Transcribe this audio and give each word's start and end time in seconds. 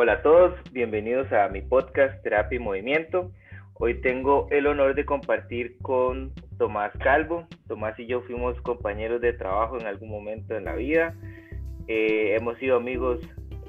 Hola 0.00 0.12
a 0.12 0.22
todos, 0.22 0.54
bienvenidos 0.70 1.32
a 1.32 1.48
mi 1.48 1.60
podcast 1.60 2.22
Terapia 2.22 2.54
y 2.54 2.60
Movimiento. 2.60 3.32
Hoy 3.74 4.00
tengo 4.00 4.46
el 4.52 4.68
honor 4.68 4.94
de 4.94 5.04
compartir 5.04 5.76
con 5.82 6.32
Tomás 6.56 6.92
Calvo. 7.02 7.48
Tomás 7.66 7.98
y 7.98 8.06
yo 8.06 8.20
fuimos 8.20 8.56
compañeros 8.60 9.20
de 9.20 9.32
trabajo 9.32 9.76
en 9.76 9.88
algún 9.88 10.08
momento 10.08 10.56
en 10.56 10.66
la 10.66 10.76
vida. 10.76 11.16
Eh, 11.88 12.36
hemos 12.38 12.56
sido 12.58 12.76
amigos 12.76 13.18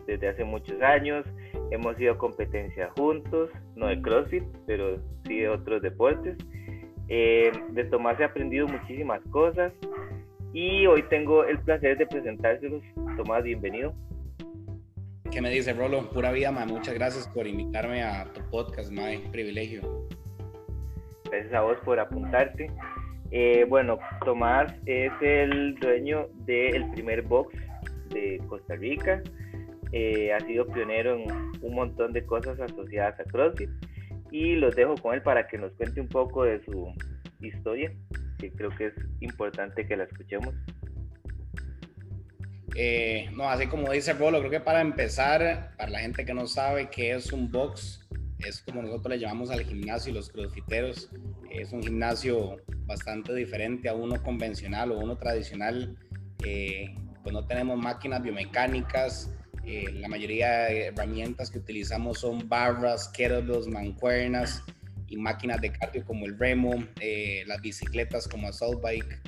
desde 0.05 0.27
hace 0.27 0.43
muchos 0.43 0.79
años. 0.83 1.25
Hemos 1.71 1.99
ido 1.99 2.13
a 2.13 2.17
competencia 2.19 2.91
juntos, 2.95 3.49
no 3.75 3.87
de 3.87 3.99
CrossFit, 3.99 4.43
pero 4.67 4.99
sí 5.25 5.39
de 5.39 5.49
otros 5.49 5.81
deportes. 5.81 6.37
Eh, 7.07 7.51
de 7.71 7.85
Tomás 7.85 8.19
he 8.19 8.23
aprendido 8.23 8.67
muchísimas 8.67 9.19
cosas 9.31 9.73
y 10.53 10.85
hoy 10.85 11.01
tengo 11.09 11.43
el 11.43 11.57
placer 11.57 11.97
de 11.97 12.05
presentárselos. 12.05 12.83
Tomás, 13.17 13.43
bienvenido. 13.43 13.95
¿Qué 15.31 15.41
me 15.41 15.51
dice 15.51 15.73
Rolo? 15.73 16.09
Pura 16.09 16.31
vida, 16.31 16.51
ma. 16.51 16.65
Muchas 16.65 16.95
gracias 16.95 17.27
por 17.27 17.45
invitarme 17.45 18.01
a 18.01 18.25
tu 18.33 18.41
podcast, 18.49 18.91
ma. 18.91 19.09
Privilegio. 19.31 20.07
Gracias 21.25 21.53
a 21.53 21.61
vos 21.61 21.77
por 21.85 21.99
apuntarte. 21.99 22.71
Eh, 23.29 23.63
bueno, 23.69 23.99
Tomás 24.25 24.73
es 24.87 25.11
el 25.21 25.75
dueño 25.75 26.27
del 26.45 26.89
primer 26.91 27.21
box 27.21 27.55
de 28.09 28.41
Costa 28.47 28.75
Rica. 28.75 29.21
Eh, 29.91 30.33
ha 30.33 30.39
sido 30.39 30.65
pionero 30.65 31.15
en 31.15 31.31
un 31.61 31.75
montón 31.75 32.11
de 32.11 32.25
cosas 32.25 32.59
asociadas 32.59 33.19
a 33.19 33.23
CrossFit 33.25 33.69
y 34.31 34.55
los 34.55 34.75
dejo 34.75 34.95
con 34.95 35.13
él 35.13 35.21
para 35.21 35.47
que 35.47 35.59
nos 35.59 35.71
cuente 35.73 36.01
un 36.01 36.07
poco 36.07 36.43
de 36.43 36.63
su 36.65 36.91
historia, 37.39 37.91
que 38.39 38.51
creo 38.51 38.71
que 38.71 38.87
es 38.87 38.93
importante 39.19 39.85
que 39.85 39.95
la 39.95 40.05
escuchemos. 40.05 40.55
Eh, 42.75 43.29
no, 43.33 43.49
así 43.49 43.67
como 43.67 43.91
dice 43.91 44.13
Rolo, 44.13 44.39
creo 44.39 44.51
que 44.51 44.59
para 44.59 44.81
empezar, 44.81 45.73
para 45.77 45.89
la 45.89 45.99
gente 45.99 46.25
que 46.25 46.33
no 46.33 46.47
sabe 46.47 46.89
qué 46.89 47.15
es 47.15 47.31
un 47.31 47.51
box, 47.51 48.07
es 48.39 48.61
como 48.61 48.81
nosotros 48.81 49.15
le 49.15 49.19
llamamos 49.19 49.49
al 49.49 49.63
gimnasio 49.63 50.11
y 50.11 50.15
los 50.15 50.29
crossfiteros. 50.29 51.09
Es 51.49 51.71
un 51.71 51.83
gimnasio 51.83 52.57
bastante 52.85 53.33
diferente 53.33 53.89
a 53.89 53.93
uno 53.93 54.21
convencional 54.21 54.91
o 54.91 54.99
uno 54.99 55.17
tradicional. 55.17 55.97
Eh, 56.45 56.95
pues 57.23 57.33
no 57.33 57.45
tenemos 57.45 57.77
máquinas 57.77 58.21
biomecánicas. 58.21 59.31
Eh, 59.65 59.91
la 59.93 60.07
mayoría 60.07 60.65
de 60.65 60.85
herramientas 60.87 61.51
que 61.51 61.59
utilizamos 61.59 62.19
son 62.19 62.47
barras, 62.47 63.09
kettlebells, 63.09 63.67
mancuernas 63.67 64.63
y 65.07 65.17
máquinas 65.17 65.59
de 65.59 65.71
cardio 65.71 66.05
como 66.05 66.25
el 66.25 66.37
remo, 66.37 66.75
las 67.45 67.61
bicicletas 67.61 68.27
como 68.27 68.47
assault 68.47 68.81
bike, 68.81 69.21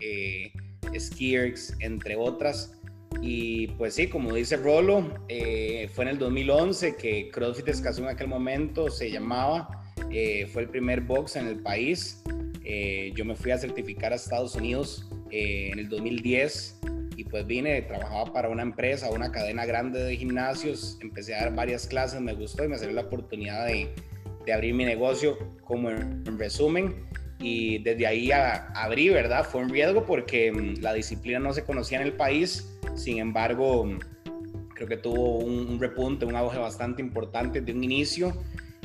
skiers, 0.97 1.75
entre 1.80 2.16
otras. 2.16 2.81
Y 3.20 3.67
pues 3.67 3.95
sí, 3.95 4.08
como 4.08 4.34
dice 4.34 4.58
Rolo, 4.58 5.14
eh, 5.28 5.90
fue 5.94 6.06
en 6.06 6.12
el 6.12 6.17
2011 6.17 6.95
que 6.95 7.30
CrossFit 7.30 7.68
Escazú 7.68 8.03
en 8.03 8.09
aquel 8.09 8.28
momento 8.28 8.90
se 8.90 9.12
llamaba, 9.12 9.84
eh, 10.12 10.48
fue 10.52 10.64
el 10.64 10.70
primer 10.70 11.02
box 11.02 11.36
en 11.36 11.48
el 11.48 11.59
país. 11.59 12.23
Eh, 12.64 13.12
yo 13.16 13.26
me 13.26 13.36
fui 13.36 13.52
a 13.52 13.58
certificar 13.58 14.14
a 14.14 14.16
Estados 14.16 14.56
Unidos 14.56 15.09
en 15.31 15.80
el 15.80 15.90
2010 15.90 16.80
y 17.16 17.23
pues 17.23 17.45
vine, 17.45 17.81
trabajaba 17.84 18.31
para 18.34 18.50
una 18.50 18.64
empresa, 18.64 19.09
una 19.12 19.31
cadena 19.31 19.66
grande 19.66 20.00
de 20.00 20.16
gimnasios, 20.16 20.98
empecé 21.02 21.36
a 21.36 21.42
dar 21.42 21.56
varias 21.56 21.88
clases, 21.88 22.22
me 22.22 22.34
gustó 22.34 22.64
y 22.64 22.68
me 22.68 22.78
salió 22.78 22.94
la 22.94 23.02
oportunidad 23.02 23.68
de, 23.68 23.94
de 24.46 24.53
abrir 24.53 24.73
mi 24.73 24.86
negocio 24.86 25.38
como 25.64 25.90
en, 25.90 26.25
resumen 26.38 27.06
y 27.42 27.80
desde 27.80 28.06
ahí 28.06 28.31
a, 28.31 28.67
abrí, 28.75 29.09
¿verdad? 29.09 29.44
Fue 29.44 29.61
un 29.61 29.70
riesgo 29.70 30.06
porque 30.06 30.52
mm, 30.52 30.81
la 30.81 30.94
disciplina 30.94 31.39
no 31.39 31.53
se 31.53 31.64
conocía 31.64 32.00
en 32.00 32.08
el 32.08 32.14
país 32.14 32.72
sin 32.95 33.20
embargo, 33.20 33.97
creo 34.73 34.88
que 34.88 34.97
tuvo 34.97 35.38
un, 35.38 35.80
repunte, 35.80 36.25
un 36.25 36.36
auge 36.36 36.58
bastante 36.58 37.02
importante 37.02 37.62
de 37.62 37.72
un 37.72 37.84
inicio 37.84 38.34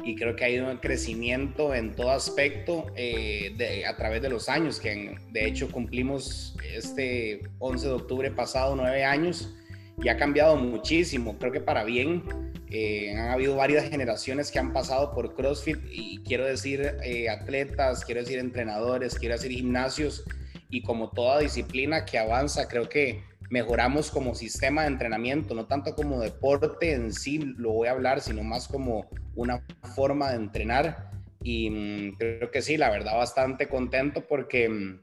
y 0.04 0.14
creo 0.14 0.36
que 0.36 0.44
ha 0.44 0.48
ido 0.48 0.70
en 0.70 0.78
crecimiento 0.78 1.74
en 1.74 1.94
todo 1.94 2.10
aspecto 2.10 2.86
eh, 2.94 3.84
a 3.86 3.96
través 3.96 4.22
de 4.22 4.28
los 4.28 4.48
años, 4.48 4.78
que 4.78 5.16
de 5.32 5.46
hecho 5.46 5.70
cumplimos 5.70 6.56
este 6.72 7.42
11 7.58 7.88
de 7.88 7.92
octubre 7.92 8.30
pasado 8.30 8.76
nueve 8.76 9.04
años 9.04 9.52
y 10.00 10.08
ha 10.08 10.16
cambiado 10.16 10.56
muchísimo, 10.56 11.36
creo 11.38 11.52
que 11.52 11.60
para 11.60 11.84
bien. 11.84 12.22
Eh, 12.68 13.14
han 13.16 13.28
habido 13.28 13.54
varias 13.54 13.88
generaciones 13.88 14.50
que 14.50 14.58
han 14.58 14.72
pasado 14.72 15.14
por 15.14 15.34
CrossFit 15.34 15.78
y 15.90 16.18
quiero 16.24 16.44
decir 16.44 16.96
eh, 17.04 17.28
atletas, 17.28 18.04
quiero 18.04 18.20
decir 18.20 18.38
entrenadores, 18.38 19.16
quiero 19.16 19.36
decir 19.36 19.52
gimnasios 19.52 20.24
y 20.68 20.82
como 20.82 21.10
toda 21.10 21.38
disciplina 21.38 22.04
que 22.04 22.18
avanza, 22.18 22.66
creo 22.66 22.88
que 22.88 23.22
mejoramos 23.50 24.10
como 24.10 24.34
sistema 24.34 24.82
de 24.82 24.88
entrenamiento, 24.88 25.54
no 25.54 25.66
tanto 25.66 25.94
como 25.94 26.20
deporte 26.20 26.92
en 26.92 27.12
sí, 27.12 27.38
lo 27.38 27.72
voy 27.72 27.88
a 27.88 27.92
hablar, 27.92 28.20
sino 28.20 28.42
más 28.42 28.66
como 28.66 29.08
una 29.36 29.64
forma 29.94 30.30
de 30.30 30.36
entrenar. 30.36 31.10
Y 31.42 31.70
mm, 31.70 32.16
creo 32.16 32.50
que 32.50 32.62
sí, 32.62 32.76
la 32.76 32.90
verdad, 32.90 33.16
bastante 33.16 33.68
contento 33.68 34.26
porque 34.26 34.68
mm, 34.68 35.00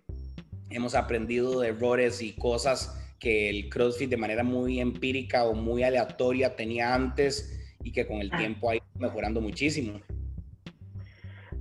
hemos 0.69 0.95
aprendido 0.95 1.61
de 1.61 1.69
errores 1.69 2.21
y 2.21 2.33
cosas 2.33 2.99
que 3.23 3.49
el 3.49 3.69
CrossFit 3.69 4.09
de 4.09 4.17
manera 4.17 4.43
muy 4.43 4.81
empírica 4.81 5.45
o 5.45 5.53
muy 5.53 5.81
aleatoria 5.81 6.57
tenía 6.57 6.93
antes 6.93 7.77
y 7.81 7.93
que 7.93 8.05
con 8.05 8.17
el 8.17 8.29
ah. 8.33 8.37
tiempo 8.37 8.69
ha 8.69 8.75
ido 8.75 8.85
mejorando 8.99 9.39
muchísimo. 9.39 10.01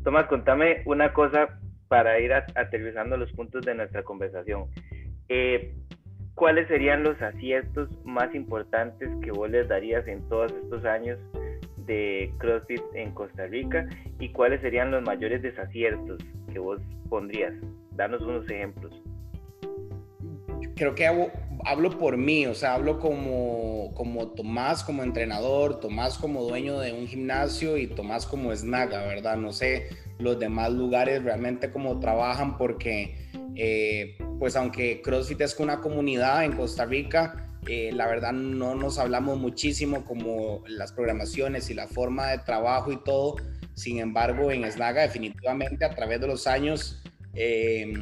Tomás, 0.02 0.26
contame 0.26 0.82
una 0.86 1.12
cosa 1.12 1.60
para 1.86 2.18
ir 2.18 2.32
aterrizando 2.32 3.16
los 3.16 3.32
puntos 3.32 3.64
de 3.64 3.76
nuestra 3.76 4.02
conversación. 4.02 4.64
Eh, 5.28 5.72
¿cuáles 6.34 6.66
serían 6.66 7.04
los 7.04 7.20
aciertos 7.22 7.88
más 8.04 8.34
importantes 8.34 9.08
que 9.22 9.30
vos 9.30 9.48
les 9.48 9.68
darías 9.68 10.06
en 10.08 10.28
todos 10.28 10.50
estos 10.64 10.84
años 10.84 11.20
de 11.86 12.32
CrossFit 12.38 12.82
en 12.94 13.12
Costa 13.12 13.46
Rica 13.46 13.88
y 14.18 14.30
cuáles 14.30 14.60
serían 14.62 14.90
los 14.90 15.04
mayores 15.04 15.42
desaciertos 15.42 16.20
que 16.52 16.58
vos 16.58 16.80
pondrías? 17.08 17.54
Danos 17.92 18.20
unos 18.22 18.50
ejemplos. 18.50 19.00
Creo 20.74 20.94
que 20.96 21.06
hablo, 21.64 21.90
por 21.98 22.16
mí, 22.16 22.46
o 22.46 22.54
sea, 22.54 22.74
hablo 22.74 22.98
como, 22.98 23.92
como 23.94 24.28
Tomás 24.28 24.82
como 24.84 25.02
entrenador, 25.02 25.80
Tomás 25.80 26.18
como 26.18 26.42
dueño 26.42 26.78
de 26.78 26.92
un 26.92 27.06
gimnasio 27.06 27.76
y 27.76 27.86
Tomás 27.86 28.26
como 28.26 28.54
Snaga, 28.54 29.04
¿verdad? 29.04 29.36
No 29.36 29.52
sé 29.52 29.88
los 30.18 30.38
demás 30.38 30.72
lugares 30.72 31.22
realmente 31.22 31.70
cómo 31.70 31.98
trabajan 31.98 32.56
porque 32.56 33.16
eh, 33.54 34.16
pues 34.38 34.56
aunque 34.56 35.02
CrossFit 35.02 35.40
es 35.40 35.58
una 35.58 35.80
comunidad 35.80 36.44
en 36.44 36.52
Costa 36.52 36.84
Rica, 36.84 37.48
eh, 37.66 37.90
la 37.92 38.06
verdad 38.06 38.32
no 38.32 38.74
nos 38.74 38.98
hablamos 38.98 39.38
muchísimo 39.38 40.04
como 40.04 40.62
las 40.66 40.92
programaciones 40.92 41.70
y 41.70 41.74
la 41.74 41.86
forma 41.86 42.28
de 42.28 42.38
trabajo 42.38 42.92
y 42.92 42.96
todo. 43.02 43.36
Sin 43.74 43.98
embargo, 43.98 44.50
en 44.50 44.70
Snaga 44.70 45.02
definitivamente 45.02 45.84
a 45.84 45.90
través 45.90 46.20
de 46.20 46.26
los 46.26 46.46
años 46.46 47.02
eh, 47.34 47.94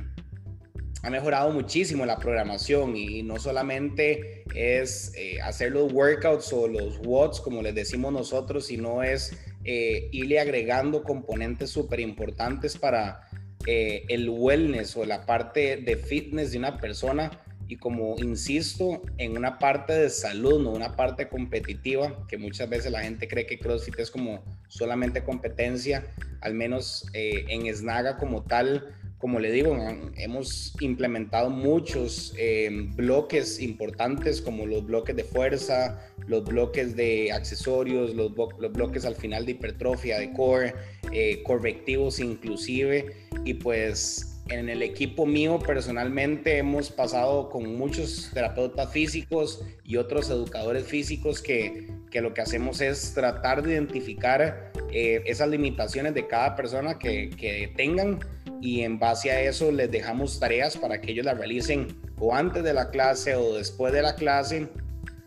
ha 1.02 1.10
mejorado 1.10 1.50
muchísimo 1.50 2.04
la 2.04 2.18
programación 2.18 2.96
y 2.96 3.22
no 3.22 3.38
solamente 3.38 4.44
es 4.54 5.12
hacer 5.42 5.72
los 5.72 5.92
workouts 5.92 6.52
o 6.52 6.68
los 6.68 6.98
WODs 6.98 7.40
como 7.40 7.62
les 7.62 7.74
decimos 7.74 8.12
nosotros, 8.12 8.66
sino 8.66 9.02
es 9.02 9.34
irle 9.64 10.40
agregando 10.40 11.02
componentes 11.02 11.70
súper 11.70 12.00
importantes 12.00 12.76
para 12.76 13.28
eh, 13.66 14.06
el 14.08 14.30
wellness 14.30 14.96
o 14.96 15.04
la 15.04 15.26
parte 15.26 15.76
de 15.76 15.96
fitness 15.96 16.52
de 16.52 16.58
una 16.58 16.78
persona. 16.78 17.30
Y 17.68 17.76
como 17.76 18.16
insisto, 18.18 19.02
en 19.18 19.36
una 19.36 19.58
parte 19.58 19.92
de 19.92 20.10
salud, 20.10 20.60
no 20.60 20.70
una 20.70 20.96
parte 20.96 21.28
competitiva, 21.28 22.26
que 22.26 22.36
muchas 22.36 22.68
veces 22.68 22.90
la 22.90 23.02
gente 23.02 23.28
cree 23.28 23.46
que 23.46 23.60
CrossFit 23.60 24.00
es 24.00 24.10
como 24.10 24.42
solamente 24.66 25.22
competencia, 25.22 26.04
al 26.40 26.54
menos 26.54 27.06
eh, 27.12 27.44
en 27.48 27.72
Snaga 27.72 28.16
como 28.16 28.42
tal, 28.42 28.92
como 29.20 29.38
le 29.38 29.52
digo, 29.52 29.76
hemos 30.16 30.74
implementado 30.80 31.50
muchos 31.50 32.32
eh, 32.38 32.70
bloques 32.96 33.60
importantes 33.60 34.40
como 34.40 34.64
los 34.64 34.86
bloques 34.86 35.14
de 35.14 35.24
fuerza, 35.24 36.00
los 36.26 36.42
bloques 36.42 36.96
de 36.96 37.30
accesorios, 37.30 38.14
los, 38.14 38.32
los 38.34 38.72
bloques 38.72 39.04
al 39.04 39.14
final 39.14 39.44
de 39.44 39.52
hipertrofia, 39.52 40.18
de 40.18 40.32
core, 40.32 40.74
eh, 41.12 41.42
correctivos 41.42 42.18
inclusive. 42.18 43.14
Y 43.44 43.54
pues 43.54 44.40
en 44.48 44.70
el 44.70 44.82
equipo 44.82 45.26
mío 45.26 45.58
personalmente 45.58 46.56
hemos 46.56 46.90
pasado 46.90 47.50
con 47.50 47.76
muchos 47.76 48.30
terapeutas 48.32 48.90
físicos 48.90 49.62
y 49.84 49.96
otros 49.98 50.30
educadores 50.30 50.86
físicos 50.86 51.42
que, 51.42 51.88
que 52.10 52.22
lo 52.22 52.32
que 52.32 52.40
hacemos 52.40 52.80
es 52.80 53.12
tratar 53.12 53.62
de 53.62 53.72
identificar 53.72 54.72
eh, 54.92 55.22
esas 55.26 55.50
limitaciones 55.50 56.14
de 56.14 56.26
cada 56.26 56.56
persona 56.56 56.98
que, 56.98 57.28
que 57.30 57.70
tengan 57.76 58.18
y 58.60 58.82
en 58.82 58.98
base 58.98 59.30
a 59.30 59.40
eso 59.42 59.70
les 59.72 59.90
dejamos 59.90 60.38
tareas 60.38 60.76
para 60.76 61.00
que 61.00 61.12
ellos 61.12 61.24
las 61.24 61.38
realicen 61.38 61.88
o 62.18 62.34
antes 62.34 62.62
de 62.62 62.74
la 62.74 62.90
clase 62.90 63.34
o 63.34 63.54
después 63.54 63.92
de 63.92 64.02
la 64.02 64.14
clase. 64.14 64.68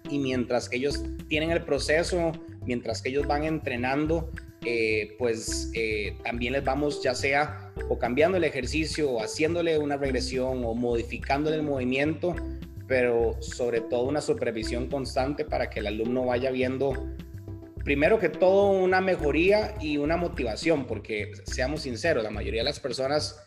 Y 0.09 0.19
mientras 0.19 0.69
que 0.69 0.77
ellos 0.77 1.03
tienen 1.27 1.51
el 1.51 1.63
proceso, 1.63 2.31
mientras 2.65 3.01
que 3.01 3.09
ellos 3.09 3.25
van 3.25 3.43
entrenando, 3.43 4.29
eh, 4.65 5.15
pues 5.17 5.71
eh, 5.73 6.15
también 6.23 6.53
les 6.53 6.63
vamos 6.63 7.03
ya 7.03 7.15
sea 7.15 7.73
o 7.89 7.97
cambiando 7.97 8.37
el 8.37 8.43
ejercicio 8.43 9.11
o 9.11 9.21
haciéndole 9.21 9.77
una 9.77 9.97
regresión 9.97 10.63
o 10.63 10.73
modificándole 10.73 11.57
el 11.57 11.63
movimiento, 11.63 12.35
pero 12.87 13.35
sobre 13.41 13.81
todo 13.81 14.03
una 14.03 14.21
supervisión 14.21 14.87
constante 14.87 15.43
para 15.43 15.69
que 15.69 15.79
el 15.79 15.87
alumno 15.87 16.25
vaya 16.25 16.51
viendo 16.51 16.93
primero 17.83 18.19
que 18.19 18.29
todo 18.29 18.71
una 18.71 19.01
mejoría 19.01 19.75
y 19.79 19.97
una 19.97 20.17
motivación, 20.17 20.85
porque 20.85 21.31
seamos 21.45 21.81
sinceros, 21.81 22.23
la 22.23 22.31
mayoría 22.31 22.61
de 22.61 22.65
las 22.65 22.79
personas 22.79 23.43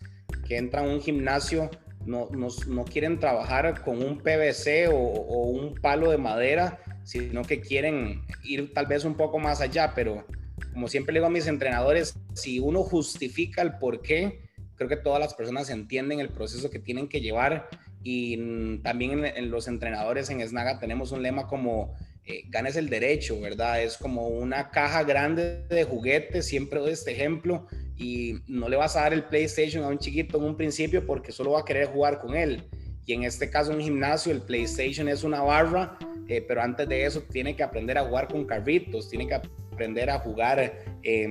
que 0.47 0.57
entran 0.57 0.87
a 0.87 0.89
un 0.89 1.01
gimnasio 1.01 1.71
no, 2.05 2.29
no, 2.31 2.85
quieren 2.85 3.19
trabajar 3.19 3.83
con 3.83 4.03
un 4.03 4.19
PVC 4.19 4.89
o, 4.93 5.49
un 5.49 5.75
palo 5.75 6.11
de 6.11 6.19
madera, 6.19 6.79
sino 7.03 7.43
que 7.43 7.61
quieren 7.61 8.23
ir 8.45 8.73
tal 8.73 8.87
vez 8.87 9.05
un 9.05 9.17
poco 9.17 9.39
más 9.39 9.61
allá, 9.61 9.93
pero 9.95 10.25
como 10.73 10.89
siempre 10.89 11.13
le 11.13 11.19
digo 11.19 11.27
a 11.27 11.31
mis 11.31 11.49
entrenadores, 11.49 12.17
si 12.35 12.61
uno 12.61 12.83
justifica 12.83 13.63
el 13.63 13.79
por 13.79 14.03
qué, 14.03 14.41
creo 14.77 14.89
que 14.89 14.97
todas 14.97 15.19
las 15.19 15.35
personas 15.35 15.69
entienden 15.71 16.21
el 16.21 16.29
proceso 16.29 16.71
que 16.71 16.79
tienen 16.79 17.09
que 17.09 17.21
llevar. 17.21 17.69
Y 18.03 18.79
también 18.83 19.25
en, 19.25 19.51
los 19.51 19.67
entrenadores 19.67 20.31
en 20.31 20.47
Snaga 20.47 20.79
tenemos 20.79 21.11
un 21.11 21.23
lema 21.23 21.49
como 21.49 21.95
eh, 22.29 22.43
ganes 22.49 22.75
el 22.75 22.89
derecho, 22.89 23.41
¿verdad? 23.41 23.81
Es 23.83 23.97
como 23.97 24.27
una 24.27 24.71
caja 24.71 25.05
grande 25.05 25.65
de 25.69 25.85
juguetes, 25.85 26.47
siempre 26.47 26.81
doy 26.81 26.91
este 26.91 27.13
ejemplo, 27.13 27.69
y 27.97 28.41
no 28.49 28.69
le 28.69 28.77
vas 28.77 28.97
a 28.97 29.03
dar 29.03 29.13
el 29.13 29.25
PlayStation 29.25 29.85
a 29.85 29.89
un 29.89 29.99
chiquito 29.99 30.39
en 30.39 30.45
un 30.45 30.57
principio 30.57 31.07
porque 31.07 31.31
solo 31.31 31.53
va 31.53 31.61
a 31.61 31.65
querer 31.65 31.87
jugar 31.87 32.19
con 32.21 32.35
él. 32.35 32.65
Y 33.07 33.13
en 33.13 33.23
este 33.23 33.49
caso, 33.49 33.71
un 33.71 33.81
gimnasio, 33.81 34.33
el 34.33 34.43
PlayStation 34.43 35.09
es 35.09 35.23
una 35.23 35.41
barra, 35.43 35.97
eh, 36.27 36.45
pero 36.47 36.63
antes 36.63 36.89
de 36.89 37.05
eso 37.05 37.23
tiene 37.31 37.55
que 37.55 37.63
aprender 37.63 37.97
a 37.97 38.05
jugar 38.05 38.27
con 38.27 38.45
carritos, 38.45 39.09
tiene 39.09 39.29
que 39.29 39.35
aprender 39.35 40.11
a 40.11 40.19
jugar. 40.19 40.85
Eh, 41.05 41.29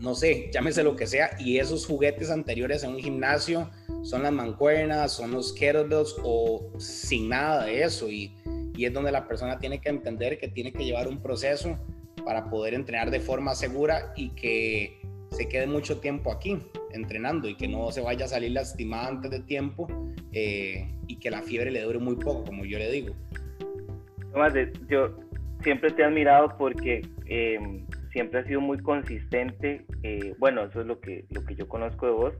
no 0.00 0.14
sé, 0.14 0.50
llámese 0.52 0.84
lo 0.84 0.94
que 0.94 1.08
sea, 1.08 1.36
y 1.40 1.58
esos 1.58 1.86
juguetes 1.86 2.30
anteriores 2.30 2.84
en 2.84 2.90
un 2.90 3.00
gimnasio 3.00 3.70
son 4.02 4.22
las 4.22 4.32
mancuernas, 4.32 5.12
son 5.12 5.32
los 5.32 5.52
kettlebells 5.54 6.14
o 6.22 6.72
sin 6.78 7.30
nada 7.30 7.64
de 7.64 7.82
eso, 7.82 8.08
y, 8.10 8.36
y 8.74 8.84
es 8.84 8.92
donde 8.92 9.12
la 9.12 9.26
persona 9.26 9.58
tiene 9.58 9.80
que 9.80 9.88
entender 9.88 10.38
que 10.38 10.48
tiene 10.48 10.72
que 10.72 10.84
llevar 10.84 11.08
un 11.08 11.22
proceso 11.22 11.78
para 12.24 12.50
poder 12.50 12.74
entrenar 12.74 13.10
de 13.10 13.20
forma 13.20 13.54
segura 13.54 14.12
y 14.16 14.30
que 14.30 14.98
se 15.30 15.48
quede 15.48 15.66
mucho 15.66 16.00
tiempo 16.00 16.32
aquí 16.32 16.58
entrenando 16.92 17.48
y 17.48 17.56
que 17.56 17.68
no 17.68 17.90
se 17.90 18.00
vaya 18.00 18.24
a 18.24 18.28
salir 18.28 18.52
lastimada 18.52 19.08
antes 19.08 19.30
de 19.30 19.40
tiempo 19.40 19.88
eh, 20.32 20.88
y 21.06 21.16
que 21.16 21.30
la 21.30 21.42
fiebre 21.42 21.70
le 21.70 21.82
dure 21.82 21.98
muy 21.98 22.16
poco, 22.16 22.44
como 22.44 22.64
yo 22.64 22.78
le 22.78 22.90
digo. 22.90 23.14
Tomás, 24.32 24.54
yo 24.88 25.16
siempre 25.62 25.90
te 25.90 26.02
he 26.02 26.04
admirado 26.04 26.56
porque 26.56 27.02
eh, 27.26 27.58
siempre 28.12 28.40
has 28.40 28.46
sido 28.46 28.60
muy 28.60 28.78
consistente, 28.78 29.84
eh, 30.02 30.34
bueno, 30.38 30.64
eso 30.64 30.80
es 30.80 30.86
lo 30.86 31.00
que, 31.00 31.24
lo 31.30 31.44
que 31.44 31.56
yo 31.56 31.68
conozco 31.68 32.06
de 32.06 32.12
vos, 32.12 32.34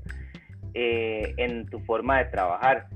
eh, 0.75 1.35
en 1.37 1.67
tu 1.67 1.81
forma 1.81 2.19
de 2.19 2.27
trabajar. 2.27 2.87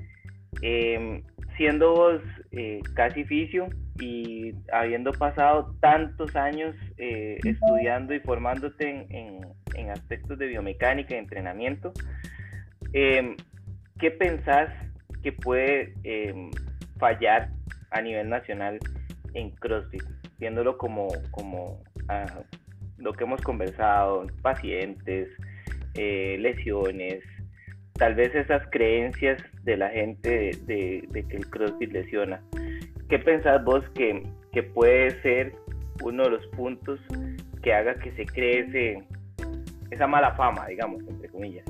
Siendo 1.59 1.93
vos 1.93 2.23
eh, 2.53 2.81
casi 2.95 3.25
fisio 3.25 3.67
y 4.01 4.55
habiendo 4.73 5.13
pasado 5.13 5.75
tantos 5.81 6.35
años 6.37 6.75
estudiando 6.97 8.15
y 8.15 8.21
formándote 8.21 8.89
en, 8.89 9.41
en, 9.75 9.91
aspectos 9.91 10.39
de 10.39 10.47
biomecánica 10.47 11.15
y 11.15 11.19
entrenamiento, 11.19 11.93
em, 12.93 13.37
¿qué 13.99 14.13
pensás 14.13 14.71
que 15.23 15.33
puede 15.33 15.95
em, 16.05 16.49
fallar 16.99 17.51
a 17.91 18.01
nivel 18.01 18.29
nacional 18.29 18.79
en 19.35 19.51
CrossFit? 19.51 20.05
Viéndolo 20.39 20.79
como, 20.79 21.09
como 21.33 21.83
ah, 22.09 22.43
lo 22.99 23.13
que 23.13 23.25
hemos 23.25 23.41
conversado, 23.43 24.27
pacientes, 24.43 25.29
eh, 25.95 26.37
lesiones, 26.39 27.25
tal 27.99 28.15
vez 28.15 28.35
esas 28.35 28.63
creencias 28.71 29.43
de 29.65 29.77
la 29.77 29.91
gente 29.91 30.57
de, 30.67 31.25
que 31.29 31.37
el 31.37 31.51
CrossFit 31.51 31.93
lesiona. 31.93 32.43
¿Qué 33.09 33.19
pensás 33.19 33.63
vos 33.65 33.85
que, 33.95 34.23
puede 34.75 35.23
ser 35.23 35.53
uno 36.03 36.25
de 36.25 36.31
los 36.31 36.47
puntos 36.49 36.99
que 37.63 37.73
haga 37.73 37.95
que 37.97 38.11
se 38.13 38.27
cree 38.27 39.05
esa 39.93 40.07
mala 40.09 40.35
fama, 40.35 40.67
digamos, 40.67 41.03
entre 41.07 41.29
comillas? 41.29 41.65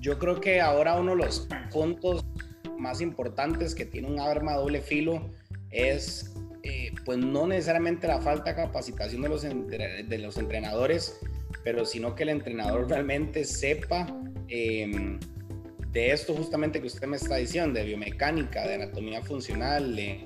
Yo 0.00 0.18
creo 0.18 0.40
que 0.40 0.60
ahora 0.60 0.98
uno 0.98 1.16
de 1.16 1.24
los 1.24 1.48
puntos 1.70 2.26
más 2.78 3.00
importantes 3.00 3.74
que 3.74 3.84
tiene 3.84 4.08
un 4.08 4.18
arma 4.18 4.54
doble 4.54 4.80
filo 4.80 5.30
es 5.70 6.34
eh, 6.62 6.92
pues 7.04 7.18
no 7.18 7.46
necesariamente 7.46 8.06
la 8.06 8.20
falta 8.20 8.50
de 8.50 8.56
capacitación 8.56 9.22
de 9.22 9.28
los, 9.28 9.42
de 9.42 10.18
los 10.18 10.38
entrenadores, 10.38 11.20
pero 11.62 11.84
sino 11.84 12.14
que 12.14 12.22
el 12.22 12.30
entrenador 12.30 12.88
realmente 12.88 13.44
sepa 13.44 14.06
em, 14.54 15.18
de 15.90 16.12
esto 16.12 16.34
justamente 16.34 16.80
que 16.80 16.86
usted 16.86 17.06
me 17.06 17.16
está 17.16 17.36
diciendo, 17.36 17.78
de 17.78 17.86
biomecánica, 17.86 18.66
de 18.66 18.74
anatomía 18.74 19.22
funcional, 19.22 19.96
de, 19.96 20.24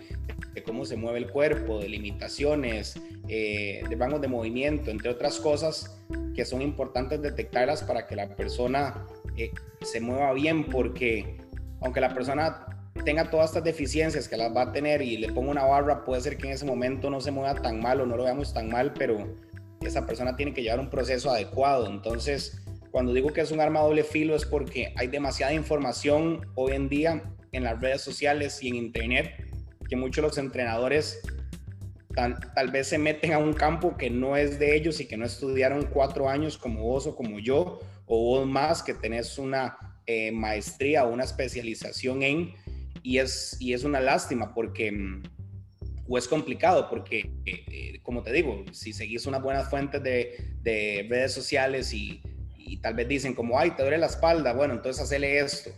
cómo 0.67 0.85
se 0.85 0.97
mueve 0.97 1.19
el 1.19 1.31
cuerpo, 1.31 1.79
de 1.79 1.89
limitaciones, 1.89 3.01
eh, 3.29 3.83
de 3.89 3.97
rangos 3.97 4.21
de 4.21 4.29
movimiento, 4.29 4.91
entre 4.91 5.09
otras 5.09 5.39
cosas 5.39 6.01
que 6.35 6.45
son 6.45 6.63
importantes 6.63 7.23
detectarlas 7.23 7.85
para 7.85 8.07
que 8.07 8.17
la 8.17 8.35
persona 8.35 9.07
eh, 9.37 9.53
se 9.83 10.01
mueva 10.01 10.33
bien, 10.33 10.65
porque 10.65 11.39
aunque 11.81 12.01
la 12.01 12.13
persona 12.13 12.67
tenga 13.05 13.31
todas 13.31 13.51
estas 13.51 13.65
deficiencias 13.65 14.29
que 14.29 14.37
las 14.37 14.55
va 14.55 14.63
a 14.63 14.73
tener 14.73 15.01
y 15.01 15.17
le 15.17 15.33
pongo 15.33 15.51
una 15.51 15.65
barra, 15.65 16.05
puede 16.05 16.21
ser 16.21 16.37
que 16.37 16.49
en 16.49 16.55
ese 16.55 16.65
momento 16.65 17.09
no 17.09 17.21
se 17.21 17.31
mueva 17.31 17.55
tan 17.55 17.81
mal 17.81 18.01
o 18.01 18.07
no 18.07 18.17
lo 18.17 18.25
veamos 18.25 18.53
tan 18.53 18.69
mal, 18.69 18.93
pero 18.95 19.37
esa 19.81 20.07
persona 20.07 20.35
tiene 20.35 20.53
que 20.53 20.63
llevar 20.63 20.81
un 20.81 20.91
proceso 20.91 21.31
adecuado. 21.31 21.89
Entonces, 21.89 22.61
cuando 22.90 23.12
digo 23.12 23.32
que 23.32 23.40
es 23.40 23.50
un 23.50 23.61
arma 23.61 23.81
doble 23.81 24.05
filo 24.05 24.35
es 24.35 24.44
porque 24.44 24.93
hay 24.96 25.08
demasiada 25.08 25.52
información 25.52 26.46
hoy 26.55 26.73
en 26.73 26.88
día 26.88 27.23
en 27.52 27.64
las 27.64 27.81
redes 27.81 28.02
sociales 28.02 28.62
y 28.62 28.69
en 28.69 28.76
internet 28.76 29.44
que 29.88 29.96
muchos 29.96 30.17
de 30.17 30.29
los 30.29 30.38
entrenadores 30.38 31.20
tal, 32.55 32.70
vez 32.70 32.88
se 32.88 32.99
meten 32.99 33.32
a 33.32 33.38
un 33.38 33.52
campo 33.52 33.96
que 33.96 34.11
no 34.11 34.37
es 34.37 34.58
de 34.58 34.76
ellos 34.76 35.00
y 35.00 35.06
que 35.06 35.17
no 35.17 35.25
estudiaron 35.25 35.87
cuatro 35.87 36.29
años 36.29 36.58
como 36.58 36.82
vos 36.82 37.06
o 37.06 37.14
como 37.14 37.38
yo 37.38 37.79
o 38.06 38.25
vos 38.25 38.46
más 38.46 38.82
que 38.82 38.94
tenés 38.94 39.38
una 39.38 39.76
eh, 40.06 40.32
maestría 40.32 41.05
o 41.05 41.12
una 41.12 41.25
especialización 41.25 42.23
en 42.23 42.55
y 43.02 43.19
es, 43.19 43.56
y 43.61 43.73
es 43.73 43.84
una 43.84 44.00
lástima 44.00 44.52
porque, 44.52 44.91
mm, 44.91 45.23
o 46.08 46.19
es 46.19 46.26
complicado 46.26 46.88
porque, 46.91 47.31
eh, 47.46 47.64
eh, 47.70 48.00
como 48.02 48.23
te 48.23 48.32
digo, 48.32 48.64
si 48.73 48.93
seguís 48.93 49.26
unas 49.26 49.43
buenas 49.43 49.70
fuentes 49.70 50.02
de, 50.02 50.56
de 50.62 51.06
redes 51.08 51.32
sociales 51.32 51.93
y, 51.93 52.20
y, 52.69 52.76
tal 52.79 52.94
vez 52.94 53.09
dicen 53.09 53.35
como, 53.35 53.59
ay, 53.59 53.73
te 53.73 53.82
duele 53.82 53.99
la 53.99 54.06
espalda, 54.06 54.53
bueno, 54.53 54.75
entonces 54.75 55.03
hacele 55.03 55.38
esto. 55.38 55.70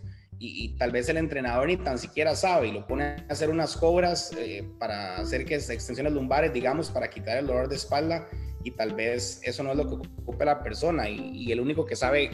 Y, 0.42 0.76
tal 0.78 0.90
vez 0.90 1.06
el 1.10 1.18
entrenador 1.18 1.66
ni 1.66 1.76
tan 1.76 1.98
siquiera 1.98 2.34
sabe 2.34 2.68
y 2.68 2.72
lo 2.72 2.86
pone 2.86 3.04
a 3.04 3.26
hacer 3.28 3.50
unas 3.50 3.76
cobras 3.76 4.32
eh, 4.38 4.66
para 4.78 5.18
hacer 5.18 5.44
que 5.44 5.56
extensiones 5.56 6.14
lumbares, 6.14 6.52
digamos, 6.52 6.90
para 6.90 7.10
quitar 7.10 7.36
el 7.36 7.46
dolor 7.46 7.68
de 7.68 7.76
espalda 7.76 8.26
y 8.64 8.70
tal 8.70 8.94
vez 8.94 9.40
eso 9.42 9.62
no 9.62 9.72
es 9.72 9.76
lo 9.76 9.86
que 9.86 9.94
ocupa 10.22 10.44
la 10.44 10.62
persona 10.62 11.08
y, 11.08 11.52
el 11.52 11.60
único 11.60 11.84
que 11.84 11.94
sabe 11.94 12.30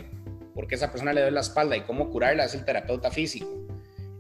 por 0.55 0.67
qué 0.67 0.77
esa 0.77 0.91
persona 0.91 1.13
le 1.13 1.21
duele 1.21 1.35
la 1.35 1.41
espalda 1.41 1.77
y 1.77 1.83
cómo 1.83 2.11
curarla 2.11 2.45
es 2.45 2.55
el 2.55 2.65
terapeuta 2.65 3.11
físico. 3.11 3.67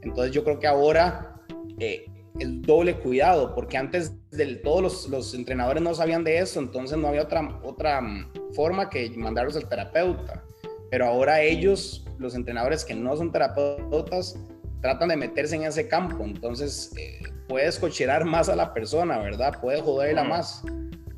Entonces 0.02 0.33
yo 0.33 0.43
creo 0.43 0.59
que 0.59 0.66
ahora 0.66 1.40
eh, 1.78 2.07
el 2.38 2.62
doble 2.62 2.97
cuidado, 2.97 3.55
porque 3.55 3.76
antes 3.76 4.12
de 4.31 4.57
todos 4.57 5.09
los, 5.09 5.35
entrenadores 5.35 5.83
no 5.83 5.95
sabían 5.95 6.25
de 6.25 6.38
eso, 6.38 6.61
entonces 6.61 6.99
no 6.99 7.09
había 7.09 7.23
otra, 7.23 7.61
otra 7.62 8.00
mm, 8.00 8.33
forma 8.55 8.88
que 8.88 9.11
mandarlos 9.17 9.57
al 9.57 9.69
terapeuta. 9.69 10.45
Pero 10.91 11.07
ahora 11.07 11.41
ellos, 11.41 12.07
los 12.19 12.35
entrenadores 12.35 12.85
que 12.85 12.95
no 12.95 13.17
son 13.17 13.33
terapeutas, 13.33 14.38
tratan 14.81 15.09
de 15.09 15.17
meterse 15.17 15.57
en 15.57 15.65
ese 15.65 15.88
campo. 15.88 16.25
Entonces 16.25 16.93
eh, 16.97 17.23
puedes 17.49 17.79
cocherar 17.79 18.25
más 18.25 18.49
a 18.49 18.57
la 18.57 18.73
persona, 18.73 19.19
¿verdad? 19.19 19.59
Puedes 19.61 19.83
joderla 19.83 20.25
más. 20.25 20.62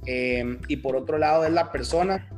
Eh, 0.06 0.58
y 0.68 0.76
por 0.76 0.96
otro 0.96 1.18
lado 1.18 1.44
es 1.44 1.52
la 1.52 1.70
persona 1.70 2.28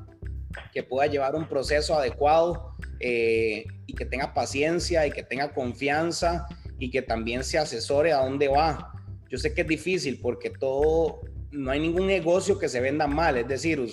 que 0.72 0.82
pueda 0.82 1.06
llevar 1.06 1.34
un 1.34 1.48
proceso 1.48 1.94
adecuado 1.94 2.74
eh, 2.98 3.64
y 3.86 3.94
que 3.94 4.04
tenga 4.04 4.34
paciencia 4.34 5.06
y 5.06 5.10
que 5.10 5.22
tenga 5.22 5.52
confianza 5.52 6.46
y 6.78 6.90
que 6.90 7.02
también 7.02 7.44
se 7.44 7.58
asesore 7.58 8.12
a 8.12 8.24
dónde 8.24 8.48
va. 8.48 8.92
Yo 9.30 9.38
sé 9.38 9.54
que 9.54 9.60
es 9.60 9.68
difícil 9.68 10.18
porque 10.20 10.50
todo, 10.50 11.20
no 11.52 11.70
hay 11.70 11.80
ningún 11.80 12.06
negocio 12.06 12.58
que 12.58 12.68
se 12.68 12.80
venda 12.80 13.06
mal, 13.06 13.36
es 13.36 13.48
decir, 13.48 13.84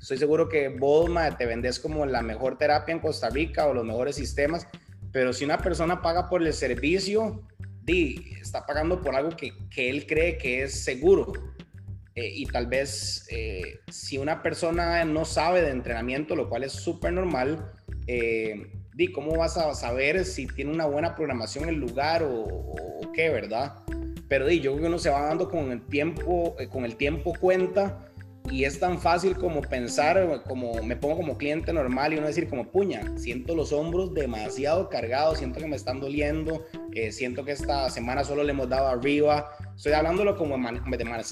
estoy 0.00 0.18
seguro 0.18 0.48
que 0.48 0.68
vos 0.68 1.10
te 1.38 1.46
vendes 1.46 1.78
como 1.78 2.06
la 2.06 2.22
mejor 2.22 2.58
terapia 2.58 2.92
en 2.92 3.00
Costa 3.00 3.30
Rica 3.30 3.66
o 3.66 3.74
los 3.74 3.84
mejores 3.84 4.16
sistemas, 4.16 4.66
pero 5.12 5.32
si 5.32 5.44
una 5.44 5.58
persona 5.58 6.02
paga 6.02 6.28
por 6.28 6.42
el 6.42 6.52
servicio, 6.52 7.42
di, 7.82 8.32
está 8.40 8.66
pagando 8.66 9.00
por 9.00 9.14
algo 9.14 9.30
que, 9.30 9.52
que 9.70 9.88
él 9.88 10.06
cree 10.06 10.36
que 10.36 10.62
es 10.64 10.84
seguro. 10.84 11.32
Eh, 12.16 12.32
y 12.34 12.46
tal 12.46 12.66
vez 12.66 13.26
eh, 13.30 13.80
si 13.90 14.16
una 14.16 14.42
persona 14.42 15.04
no 15.04 15.26
sabe 15.26 15.60
de 15.60 15.70
entrenamiento, 15.70 16.34
lo 16.34 16.48
cual 16.48 16.64
es 16.64 16.72
súper 16.72 17.12
normal, 17.12 17.72
eh, 18.06 18.72
di, 18.94 19.12
¿cómo 19.12 19.36
vas 19.36 19.58
a 19.58 19.74
saber 19.74 20.24
si 20.24 20.46
tiene 20.46 20.72
una 20.72 20.86
buena 20.86 21.14
programación 21.14 21.64
en 21.64 21.70
el 21.70 21.76
lugar 21.76 22.22
o, 22.26 22.74
qué, 23.12 23.28
verdad? 23.28 23.84
Pero 24.28 24.50
yo 24.50 24.72
creo 24.72 24.82
que 24.82 24.88
uno 24.88 24.98
se 24.98 25.10
va 25.10 25.22
dando 25.22 25.48
con 25.48 25.70
el 25.70 25.82
tiempo, 25.86 26.56
eh, 26.58 26.68
con 26.68 26.84
el 26.84 26.96
tiempo 26.96 27.32
cuenta 27.38 28.06
y 28.50 28.64
es 28.64 28.78
tan 28.78 29.00
fácil 29.00 29.36
como 29.36 29.60
pensar, 29.60 30.42
como 30.46 30.82
me 30.82 30.96
pongo 30.96 31.16
como 31.16 31.36
cliente 31.36 31.72
normal 31.72 32.12
y 32.12 32.18
uno 32.18 32.28
decir 32.28 32.48
como 32.48 32.70
puña, 32.70 33.02
siento 33.16 33.56
los 33.56 33.72
hombros 33.72 34.14
demasiado 34.14 34.88
cargados, 34.88 35.38
siento 35.38 35.58
que 35.58 35.66
me 35.66 35.76
están 35.76 36.00
doliendo, 36.00 36.64
eh, 36.92 37.10
siento 37.10 37.44
que 37.44 37.52
esta 37.52 37.90
semana 37.90 38.22
solo 38.22 38.44
le 38.44 38.52
hemos 38.52 38.68
dado 38.68 38.86
arriba. 38.86 39.50
Estoy 39.74 39.92
hablándolo 39.92 40.36
como 40.36 40.56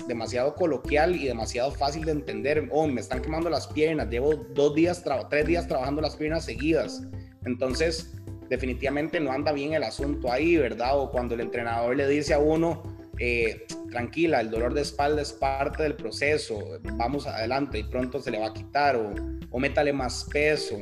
demasiado 0.06 0.54
coloquial 0.54 1.14
y 1.14 1.26
demasiado 1.26 1.70
fácil 1.70 2.04
de 2.04 2.12
entender. 2.12 2.68
Oh, 2.72 2.86
me 2.86 3.00
están 3.00 3.22
quemando 3.22 3.48
las 3.48 3.68
piernas, 3.68 4.10
llevo 4.10 4.34
dos 4.34 4.74
días, 4.74 5.04
tres 5.30 5.46
días 5.46 5.68
trabajando 5.68 6.02
las 6.02 6.16
piernas 6.16 6.44
seguidas. 6.44 7.02
Entonces, 7.46 8.12
definitivamente 8.48 9.20
no 9.20 9.32
anda 9.32 9.52
bien 9.52 9.74
el 9.74 9.82
asunto 9.82 10.30
ahí, 10.30 10.56
¿verdad? 10.56 10.98
O 10.98 11.10
cuando 11.10 11.34
el 11.34 11.40
entrenador 11.40 11.96
le 11.96 12.08
dice 12.08 12.34
a 12.34 12.38
uno, 12.38 12.82
eh, 13.18 13.66
tranquila, 13.90 14.40
el 14.40 14.50
dolor 14.50 14.74
de 14.74 14.82
espalda 14.82 15.22
es 15.22 15.32
parte 15.32 15.82
del 15.84 15.94
proceso, 15.94 16.80
vamos 16.94 17.26
adelante 17.26 17.78
y 17.78 17.84
pronto 17.84 18.20
se 18.20 18.30
le 18.30 18.38
va 18.38 18.46
a 18.46 18.52
quitar 18.52 18.96
o, 18.96 19.14
o 19.50 19.58
métale 19.58 19.92
más 19.92 20.26
peso. 20.32 20.76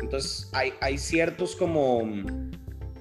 Entonces 0.00 0.50
hay, 0.52 0.98
ciertos 0.98 1.56
como 1.56 2.02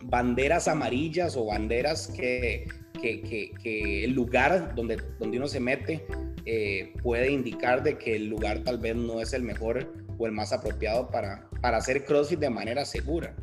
banderas 0.03 0.67
amarillas 0.67 1.37
o 1.37 1.45
banderas 1.45 2.07
que, 2.07 2.67
que, 3.01 3.21
que, 3.21 4.03
el 4.03 4.11
lugar 4.11 4.73
donde, 4.75 4.97
donde 5.19 5.37
uno 5.37 5.47
se 5.47 5.59
mete 5.59 6.05
eh, 6.45 6.93
puede 7.03 7.31
indicar 7.31 7.83
de 7.83 7.97
que 7.97 8.15
el 8.15 8.27
lugar 8.27 8.63
tal 8.63 8.79
vez 8.79 8.95
no 8.95 9.21
es 9.21 9.33
el 9.33 9.43
mejor 9.43 9.93
o 10.17 10.25
el 10.25 10.31
más 10.31 10.51
apropiado 10.53 11.09
para, 11.09 11.47
para 11.61 11.77
hacer 11.77 12.03
CrossFit 12.03 12.39
de 12.39 12.49
manera 12.49 12.83
segura. 12.83 13.35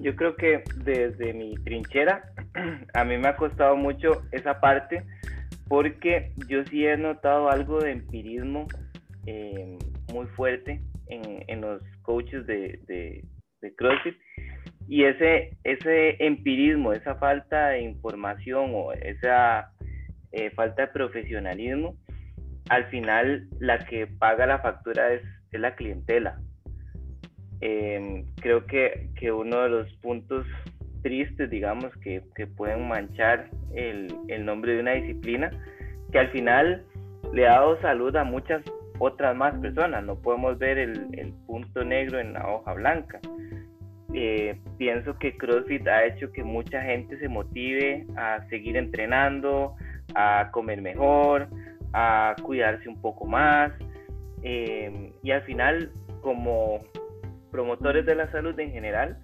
Yo 0.00 0.16
creo 0.16 0.34
que 0.36 0.62
desde 0.84 1.34
mi 1.34 1.54
trinchera 1.56 2.24
a 2.94 3.04
mí 3.04 3.18
me 3.18 3.28
ha 3.28 3.36
costado 3.36 3.76
mucho 3.76 4.22
esa 4.32 4.60
parte 4.60 5.04
porque 5.68 6.32
yo 6.48 6.64
sí 6.64 6.86
he 6.86 6.96
notado 6.96 7.50
algo 7.50 7.80
de 7.80 7.92
empirismo 7.92 8.66
eh, 9.26 9.78
muy 10.12 10.26
fuerte 10.28 10.80
en, 11.08 11.60
los 11.60 11.82
coaches 12.02 12.46
de, 12.46 12.80
de, 12.86 13.74
CrossFit 13.76 14.16
y 14.88 15.04
ese, 15.04 15.56
ese 15.64 16.24
empirismo, 16.24 16.92
esa 16.92 17.14
falta 17.16 17.68
de 17.68 17.82
información 17.82 18.72
o 18.74 18.92
esa 18.92 19.70
eh, 20.32 20.50
falta 20.50 20.82
de 20.82 20.92
profesionalismo, 20.92 21.96
al 22.68 22.86
final 22.86 23.48
la 23.60 23.78
que 23.78 24.06
paga 24.06 24.46
la 24.46 24.60
factura 24.60 25.12
es, 25.12 25.22
es 25.52 25.60
la 25.60 25.76
clientela. 25.76 26.40
Creo 27.60 28.64
que, 28.66 29.08
que, 29.16 29.32
uno 29.32 29.62
de 29.62 29.68
los 29.68 29.92
puntos 29.96 30.46
tristes, 31.02 31.50
digamos, 31.50 31.94
que, 31.98 32.22
que 32.34 32.46
pueden 32.46 32.88
manchar 32.88 33.50
el, 33.74 34.14
el, 34.28 34.44
nombre 34.44 34.74
de 34.74 34.80
una 34.80 34.92
disciplina, 34.92 35.50
que 36.10 36.18
al 36.18 36.28
final 36.30 36.84
le 37.32 37.46
ha 37.46 37.52
dado 37.52 37.80
salud 37.80 38.14
a 38.16 38.24
muchas 38.24 38.62
otras 38.98 39.36
más 39.36 39.54
personas. 39.56 40.04
No 40.04 40.16
podemos 40.16 40.58
ver 40.58 40.78
el, 40.78 41.06
el 41.12 41.32
punto 41.46 41.84
negro 41.84 42.18
en 42.18 42.32
la 42.32 42.48
hoja 42.48 42.72
blanca. 42.74 43.20
Eh, 44.12 44.58
pienso 44.76 45.16
que 45.18 45.36
CrossFit 45.36 45.86
ha 45.86 46.04
hecho 46.04 46.32
que 46.32 46.42
mucha 46.42 46.82
gente 46.82 47.18
se 47.18 47.28
motive 47.28 48.06
a 48.16 48.44
seguir 48.48 48.76
entrenando, 48.76 49.76
a 50.14 50.50
comer 50.50 50.82
mejor, 50.82 51.48
a 51.92 52.34
cuidarse 52.42 52.88
un 52.88 53.00
poco 53.00 53.26
más. 53.26 53.72
Eh, 54.42 55.12
y 55.22 55.30
al 55.30 55.42
final, 55.42 55.92
como 56.22 56.80
promotores 57.50 58.06
de 58.06 58.14
la 58.14 58.30
salud 58.30 58.58
en 58.58 58.72
general, 58.72 59.18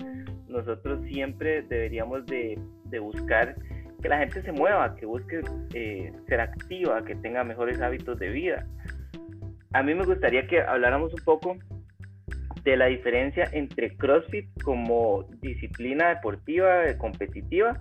nosotros 0.49 1.05
siempre 1.07 1.63
deberíamos 1.63 2.27
de, 2.27 2.59
buscar 3.01 3.57
que 4.03 4.09
la 4.09 4.19
gente 4.19 4.43
se 4.43 4.53
mueva, 4.53 4.95
que 4.97 5.07
busque 5.07 5.41
eh, 5.75 6.13
ser 6.29 6.41
activa, 6.41 7.05
que 7.05 7.15
tenga 7.17 7.45
mejores 7.45 7.81
hábitos 7.81 8.19
de 8.19 8.29
vida. 8.31 8.67
A 9.73 9.83
mí 9.83 9.95
me 9.95 10.05
gustaría 10.05 10.47
que 10.47 10.61
habláramos 10.61 11.13
un 11.13 11.25
poco 11.25 11.57
de 12.63 12.77
la 12.77 12.87
diferencia 12.87 13.49
entre 13.53 13.97
CrossFit 13.97 14.49
como 14.63 15.25
disciplina 15.41 16.09
deportiva, 16.09 16.83
competitiva, 16.99 17.79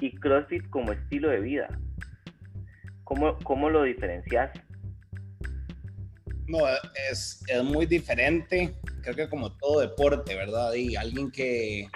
y 0.00 0.14
CrossFit 0.16 0.68
como 0.70 0.92
estilo 0.92 1.30
de 1.30 1.40
vida. 1.40 1.68
¿Cómo, 3.04 3.36
cómo 3.44 3.70
lo 3.70 3.82
diferencias? 3.82 4.50
No, 6.48 6.58
es, 7.10 7.42
es 7.48 7.64
muy 7.64 7.86
diferente 7.86 8.74
creo 9.06 9.14
que 9.14 9.30
como 9.30 9.52
todo 9.52 9.80
deporte, 9.80 10.34
¿verdad? 10.34 10.74
Y 10.74 10.96
alguien 10.96 11.30
que 11.30 11.88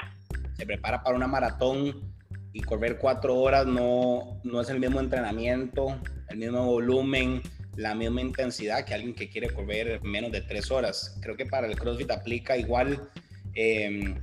se 0.56 0.64
prepara 0.64 1.02
para 1.02 1.16
una 1.16 1.26
maratón 1.26 2.12
y 2.52 2.60
correr 2.60 2.98
cuatro 2.98 3.36
horas 3.36 3.66
no, 3.66 4.40
no 4.44 4.60
es 4.60 4.70
el 4.70 4.78
mismo 4.78 5.00
entrenamiento, 5.00 6.00
el 6.28 6.38
mismo 6.38 6.64
volumen, 6.64 7.42
la 7.76 7.96
misma 7.96 8.20
intensidad 8.20 8.84
que 8.84 8.94
alguien 8.94 9.14
que 9.14 9.28
quiere 9.28 9.50
correr 9.50 10.00
menos 10.02 10.30
de 10.30 10.40
tres 10.42 10.70
horas. 10.70 11.18
Creo 11.20 11.36
que 11.36 11.46
para 11.46 11.66
el 11.66 11.76
CrossFit 11.76 12.10
aplica 12.12 12.56
igual. 12.56 13.08
Em, 13.54 14.14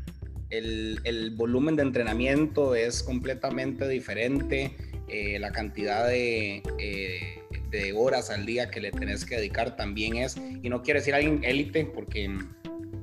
el, 0.50 1.02
el, 1.04 1.32
volumen 1.32 1.76
de 1.76 1.84
entrenamiento 1.84 2.74
es 2.74 3.04
completamente 3.04 3.86
diferente, 3.86 4.78
eh, 5.10 5.40
la 5.40 5.52
cantidad 5.52 6.08
de, 6.08 6.64
eh, 6.80 7.44
de, 7.70 7.94
horas 7.94 8.30
al 8.30 8.46
día 8.46 8.70
que 8.70 8.80
le 8.80 8.92
tenés 8.92 9.26
que 9.26 9.36
dedicar 9.36 9.76
también 9.76 10.18
es, 10.18 10.38
y 10.38 10.70
no 10.70 10.82
quiero 10.82 11.00
decir 11.00 11.14
alguien 11.14 11.42
élite, 11.44 11.86
porque 11.86 12.30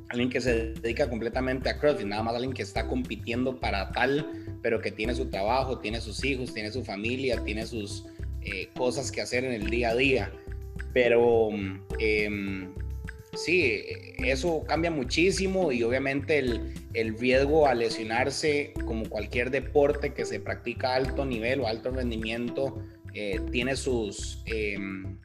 alguien 0.09 0.31
que 0.31 0.41
se 0.41 0.73
dedica 0.75 1.09
completamente 1.09 1.69
a 1.69 1.79
CrossFit, 1.79 2.07
nada 2.07 2.23
más 2.23 2.35
alguien 2.35 2.53
que 2.53 2.63
está 2.63 2.87
compitiendo 2.87 3.59
para 3.59 3.91
tal, 3.93 4.59
pero 4.63 4.81
que 4.81 4.91
tiene 4.91 5.15
su 5.15 5.27
trabajo, 5.27 5.79
tiene 5.79 6.01
sus 6.01 6.25
hijos, 6.25 6.55
tiene 6.55 6.71
su 6.71 6.85
familia, 6.85 7.43
tiene 7.45 7.67
sus 7.67 8.07
eh, 8.43 8.69
cosas 8.77 9.11
que 9.11 9.21
hacer 9.21 9.45
en 9.45 9.53
el 9.53 9.69
día 9.71 9.91
a 9.91 9.95
día. 9.95 10.33
Pero 10.93 11.51
eh, 11.99 12.69
sí, 13.35 13.83
eso 14.19 14.65
cambia 14.67 14.91
muchísimo 14.91 15.73
y 15.73 15.83
obviamente 15.83 16.39
el, 16.39 16.73
el, 16.95 17.19
riesgo 17.19 17.67
a 17.67 17.75
lesionarse, 17.75 18.73
como 18.85 19.09
cualquier 19.09 19.51
deporte 19.51 20.13
que 20.13 20.25
se 20.25 20.41
practica 20.41 20.93
a 20.93 20.97
alto 20.97 21.25
nivel 21.25 21.61
o 21.61 21.67
alto 21.67 21.91
rendimiento, 21.91 22.81
eh, 23.15 23.41
tiene 23.51 23.77
sus, 23.77 24.43
em, 24.47 25.19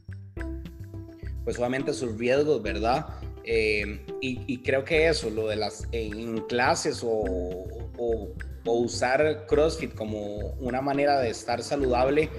pues 1.44 1.58
obviamente 1.58 1.94
sus 1.94 2.18
riesgos, 2.18 2.62
¿verdad? 2.62 3.08
Eh, 3.44 4.06
y, 4.22 4.60
creo 4.60 4.84
que 4.84 5.08
eso, 5.08 5.30
lo 5.30 5.48
de 5.48 5.56
las 5.56 5.88
clases 6.48 7.02
o, 7.04 7.66
usar 8.66 9.48
CrossFit 9.48 9.96
como 9.96 10.38
una 10.60 10.80
manera 10.80 11.20
de 11.20 11.32
estar 11.32 11.64
saludable 11.64 12.30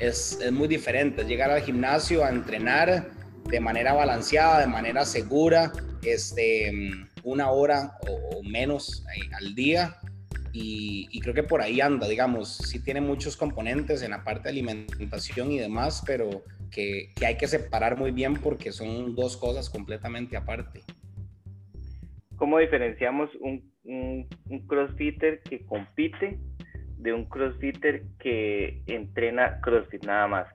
es, 0.00 0.38
es, 0.42 0.50
muy 0.50 0.66
diferente. 0.66 1.22
Llegar 1.24 1.52
al 1.52 1.62
gimnasio 1.62 2.24
a 2.24 2.30
entrenar 2.30 3.10
de 3.48 3.60
manera 3.60 3.92
balanceada, 3.92 4.60
de 4.60 4.66
manera 4.66 5.04
segura, 5.04 5.72
este, 6.02 6.72
una 7.22 7.50
hora 7.50 7.98
o, 8.08 8.42
menos 8.42 9.04
eh, 9.14 9.30
al 9.38 9.54
día. 9.54 9.96
Y, 10.52 11.08
y, 11.10 11.20
creo 11.20 11.34
que 11.34 11.42
por 11.42 11.60
ahí 11.60 11.80
anda, 11.80 12.08
digamos, 12.08 12.56
sí 12.56 12.82
tiene 12.82 13.00
muchos 13.00 13.36
componentes 13.36 14.02
en 14.02 14.12
la 14.12 14.24
parte 14.24 14.44
de 14.44 14.50
alimentación 14.50 15.52
y 15.52 15.58
demás, 15.58 16.02
pero 16.06 16.42
que, 16.70 17.12
hay 17.24 17.36
que 17.36 17.46
separar 17.46 17.98
muy 17.98 18.10
bien 18.10 18.34
porque 18.34 18.72
son 18.72 19.14
dos 19.14 19.36
cosas 19.36 19.70
completamente 19.70 20.36
aparte. 20.36 20.82
¿Cómo 22.36 22.58
diferenciamos 22.58 23.30
un, 23.40 23.70
un, 23.84 24.26
crossfitter 24.66 25.40
que 25.42 25.64
compite 25.66 26.38
de 26.98 27.12
un 27.12 27.24
crossfitter 27.24 28.04
que 28.18 28.82
entrena 28.86 29.60
crossfit 29.60 30.04
nada 30.04 30.28
más? 30.28 30.46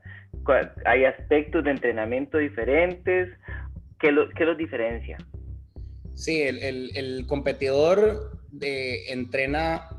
¿Hay 0.85 1.05
aspectos 1.05 1.63
de 1.63 1.71
entrenamiento 1.71 2.37
diferentes? 2.37 3.29
¿Qué, 3.99 4.11
lo, 4.11 4.29
qué 4.29 4.45
los 4.45 4.57
diferencia? 4.57 5.17
Sí, 6.15 6.41
el, 6.41 6.59
el, 6.95 7.25
competidor 7.27 8.37
entrena 8.61 9.89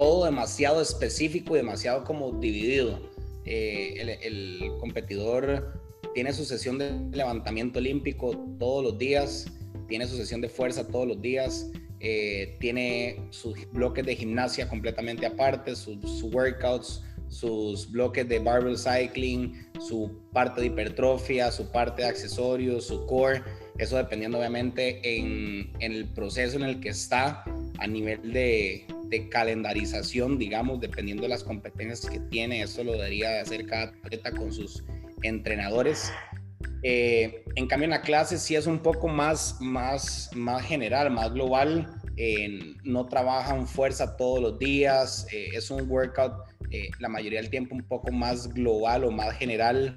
todo 0.00 0.24
demasiado 0.24 0.80
específico 0.80 1.54
y 1.54 1.58
demasiado 1.58 2.04
como 2.04 2.32
dividido. 2.32 2.98
Eh, 3.44 4.18
el, 4.22 4.70
competidor 4.80 5.78
tiene 6.14 6.32
su 6.32 6.44
sesión 6.44 6.78
de 6.78 6.92
levantamiento 7.12 7.78
olímpico 7.78 8.30
todos 8.58 8.82
los 8.82 8.98
días, 8.98 9.46
tiene 9.88 10.06
su 10.06 10.16
sesión 10.16 10.40
de 10.40 10.48
fuerza 10.48 10.88
todos 10.88 11.06
los 11.06 11.20
días, 11.20 11.70
eh, 12.00 12.56
tiene 12.60 13.20
sus 13.28 13.70
bloques 13.72 14.06
de 14.06 14.16
gimnasia 14.16 14.68
completamente 14.68 15.26
aparte, 15.26 15.76
sus, 15.76 16.22
workouts, 16.22 17.02
sus 17.28 17.90
bloques 17.90 18.26
de 18.26 18.38
barbell 18.38 18.78
cycling, 18.78 19.66
su 19.78 20.18
parte 20.32 20.62
de 20.62 20.68
hipertrofia, 20.68 21.52
su 21.52 21.70
parte 21.70 22.02
de 22.02 22.08
accesorios, 22.08 22.86
su 22.86 23.04
core, 23.04 23.42
eso 23.80 23.96
dependiendo 23.96 24.38
obviamente 24.38 25.00
en, 25.02 25.72
el 25.80 26.06
proceso 26.08 26.56
en 26.56 26.64
el 26.64 26.80
que 26.80 26.90
está 26.90 27.44
a 27.78 27.86
nivel 27.86 28.32
de, 28.32 28.86
calendarización, 29.30 30.38
digamos, 30.38 30.80
dependiendo 30.80 31.24
de 31.24 31.30
las 31.30 31.42
competencias 31.42 32.08
que 32.08 32.20
tiene. 32.20 32.62
Eso 32.62 32.84
lo 32.84 32.92
debería 32.92 33.40
hacer 33.40 33.66
cada 33.66 33.84
atleta 34.04 34.30
con 34.30 34.52
sus 34.52 34.84
entrenadores. 35.22 36.12
Eh, 36.82 37.44
en 37.56 37.66
cambio, 37.66 37.86
en 37.86 37.90
la 37.90 38.02
clase 38.02 38.38
sí 38.38 38.54
es 38.54 38.66
un 38.66 38.78
poco 38.78 39.08
más, 39.08 39.56
más, 39.60 40.30
más 40.34 40.64
general, 40.64 41.10
más 41.10 41.32
global. 41.32 41.88
no 42.84 43.06
trabajan 43.06 43.66
fuerza 43.66 44.16
todos 44.16 44.40
los 44.40 44.58
días. 44.58 45.26
Eh, 45.32 45.48
es 45.54 45.70
un 45.70 45.90
workout 45.90 46.34
eh, 46.70 46.88
la 47.00 47.08
mayoría 47.08 47.40
del 47.40 47.50
tiempo 47.50 47.74
un 47.74 47.82
poco 47.82 48.12
más 48.12 48.48
global 48.52 49.04
o 49.04 49.10
más 49.10 49.36
general. 49.36 49.96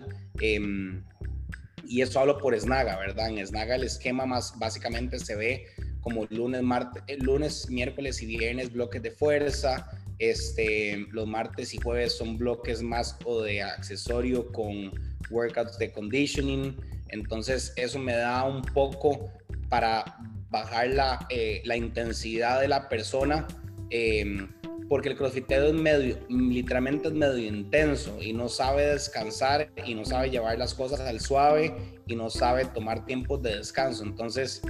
Y 1.85 2.01
eso 2.01 2.19
hablo 2.19 2.37
por 2.37 2.57
Snaga, 2.59 2.97
¿verdad? 2.97 3.29
En 3.29 3.45
Snaga 3.45 3.75
el 3.75 3.83
esquema 3.83 4.25
más 4.25 4.57
básicamente 4.57 5.19
se 5.19 5.35
ve 5.35 5.65
como 6.01 6.25
lunes, 6.29 6.61
martes, 6.61 7.03
eh, 7.07 7.17
lunes, 7.17 7.69
miércoles 7.69 8.21
y 8.21 8.25
viernes 8.25 8.71
bloques 8.71 9.01
de 9.01 9.11
fuerza. 9.11 9.89
Este, 10.19 11.07
los 11.11 11.27
martes 11.27 11.73
y 11.73 11.77
jueves 11.77 12.17
son 12.17 12.37
bloques 12.37 12.81
más 12.81 13.17
o 13.25 13.41
de 13.41 13.63
accesorio 13.63 14.51
con 14.51 14.91
workouts 15.29 15.77
de 15.77 15.91
conditioning. 15.91 16.77
Entonces 17.09 17.73
eso 17.75 17.99
me 17.99 18.13
da 18.13 18.43
un 18.43 18.61
poco 18.61 19.31
para 19.69 20.03
bajar 20.49 20.87
la, 20.89 21.25
eh, 21.29 21.61
la 21.65 21.75
intensidad 21.75 22.61
de 22.61 22.67
la 22.67 22.89
persona. 22.89 23.47
Eh, 23.89 24.47
porque 24.89 25.09
el 25.09 25.17
crossfitero 25.17 25.67
es 25.67 25.73
medio, 25.73 26.19
literalmente 26.29 27.07
es 27.07 27.13
medio 27.13 27.37
intenso 27.37 28.21
y 28.21 28.33
no 28.33 28.49
sabe 28.49 28.87
descansar 28.87 29.71
y 29.85 29.95
no 29.95 30.05
sabe 30.05 30.29
llevar 30.29 30.57
las 30.57 30.73
cosas 30.73 30.99
al 30.99 31.19
suave 31.19 31.73
y 32.05 32.15
no 32.15 32.29
sabe 32.29 32.65
tomar 32.65 33.05
tiempos 33.05 33.41
de 33.41 33.57
descanso. 33.57 34.03
Entonces, 34.03 34.61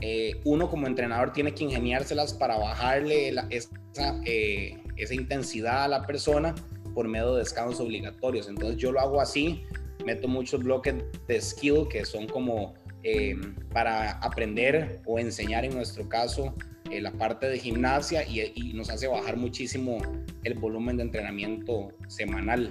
eh, 0.00 0.40
uno 0.44 0.68
como 0.68 0.86
entrenador 0.86 1.32
tiene 1.32 1.54
que 1.54 1.64
ingeniárselas 1.64 2.34
para 2.34 2.58
bajarle 2.58 3.34
esa, 3.50 4.20
eh, 4.26 4.82
esa 4.96 5.14
intensidad 5.14 5.84
a 5.84 5.88
la 5.88 6.06
persona 6.06 6.54
por 6.92 7.08
medio 7.08 7.34
de 7.34 7.38
descansos 7.38 7.80
obligatorios. 7.80 8.48
Entonces, 8.48 8.76
yo 8.76 8.92
lo 8.92 9.00
hago 9.00 9.20
así, 9.20 9.62
meto 10.04 10.28
muchos 10.28 10.62
bloques 10.62 10.96
de 11.28 11.40
skill 11.40 11.86
que 11.88 12.04
son 12.04 12.26
como 12.26 12.74
eh, 13.04 13.36
para 13.72 14.12
aprender 14.18 15.00
o 15.06 15.18
enseñar 15.18 15.64
en 15.64 15.74
nuestro 15.74 16.08
caso 16.08 16.54
eh, 16.92 17.00
la 17.00 17.10
parte 17.12 17.48
de 17.48 17.58
gimnasia 17.58 18.22
y, 18.28 18.74
nos 18.74 18.90
hace 18.90 19.08
bajar 19.08 19.38
muchísimo 19.38 19.96
el 20.44 20.52
volumen 20.54 20.98
de 20.98 21.04
entrenamiento 21.04 21.88
semanal. 22.06 22.70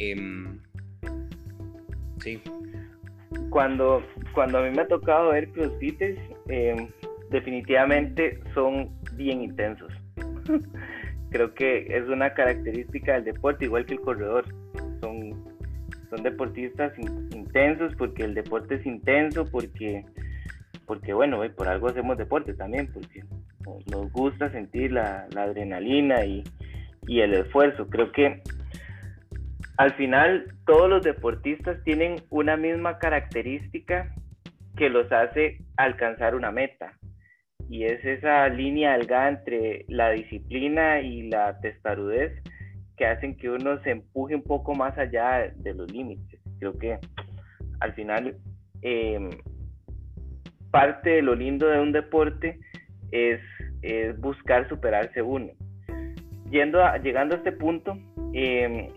Em, 0.00 0.58
sí. 2.18 2.42
Cuando, 3.50 4.02
cuando 4.34 4.58
a 4.58 4.62
mí 4.62 4.70
me 4.74 4.82
ha 4.82 4.88
tocado 4.88 5.30
ver 5.30 5.48
crossfitters, 5.52 6.18
em, 6.48 6.88
definitivamente 7.30 8.40
son 8.54 8.90
bien 9.14 9.42
intensos. 9.42 9.92
Creo 11.30 11.54
que 11.54 11.86
es 11.96 12.08
una 12.08 12.34
característica 12.34 13.12
del 13.12 13.24
deporte, 13.24 13.66
igual 13.66 13.86
que 13.86 13.94
el 13.94 14.00
corredor. 14.00 14.46
Son, 15.00 15.44
son 16.10 16.22
deportistas 16.24 16.92
intensos 16.98 17.94
porque 17.96 18.24
el 18.24 18.34
deporte 18.34 18.74
es 18.74 18.84
intenso, 18.84 19.44
porque 19.44 20.04
porque 20.88 21.12
bueno, 21.12 21.40
por 21.54 21.68
algo 21.68 21.88
hacemos 21.88 22.16
deporte 22.16 22.54
también, 22.54 22.90
porque 22.92 23.22
nos 23.92 24.10
gusta 24.10 24.50
sentir 24.50 24.90
la, 24.90 25.28
adrenalina 25.36 26.24
y, 26.24 26.42
el 27.06 27.34
esfuerzo. 27.34 27.88
Creo 27.88 28.10
que 28.10 28.42
al 29.76 29.94
final 29.94 30.54
todos 30.66 30.88
los 30.88 31.02
deportistas 31.02 31.82
tienen 31.84 32.16
una 32.30 32.56
misma 32.56 32.98
característica 32.98 34.14
que 34.76 34.88
los 34.88 35.12
hace 35.12 35.58
alcanzar 35.76 36.34
una 36.34 36.50
meta. 36.50 36.92
Y 37.68 37.84
es 37.84 38.02
esa 38.02 38.48
línea 38.48 38.96
delgada 38.96 39.28
entre 39.28 39.84
la 39.88 40.10
disciplina 40.10 41.00
y 41.00 41.28
la 41.28 41.60
testarudez 41.60 42.42
que 42.96 43.06
hacen 43.06 43.36
que 43.36 43.50
uno 43.50 43.80
se 43.82 43.90
empuje 43.90 44.34
un 44.34 44.42
poco 44.42 44.74
más 44.74 44.96
allá 44.96 45.52
de 45.54 45.74
los 45.74 45.90
límites. 45.92 46.40
Creo 46.58 46.78
que 46.78 46.98
al 47.80 47.92
final 47.92 48.36
eh, 48.82 49.28
parte 50.70 51.10
de 51.10 51.22
lo 51.22 51.34
lindo 51.34 51.66
de 51.68 51.80
un 51.80 51.92
deporte 51.92 52.58
es, 53.10 53.40
buscar 54.18 54.68
superarse 54.68 55.22
uno. 55.22 55.50
Yendo 56.50 56.80
llegando 57.02 57.34
a 57.34 57.38
este 57.38 57.52
punto, 57.52 57.96
em, 58.32 58.88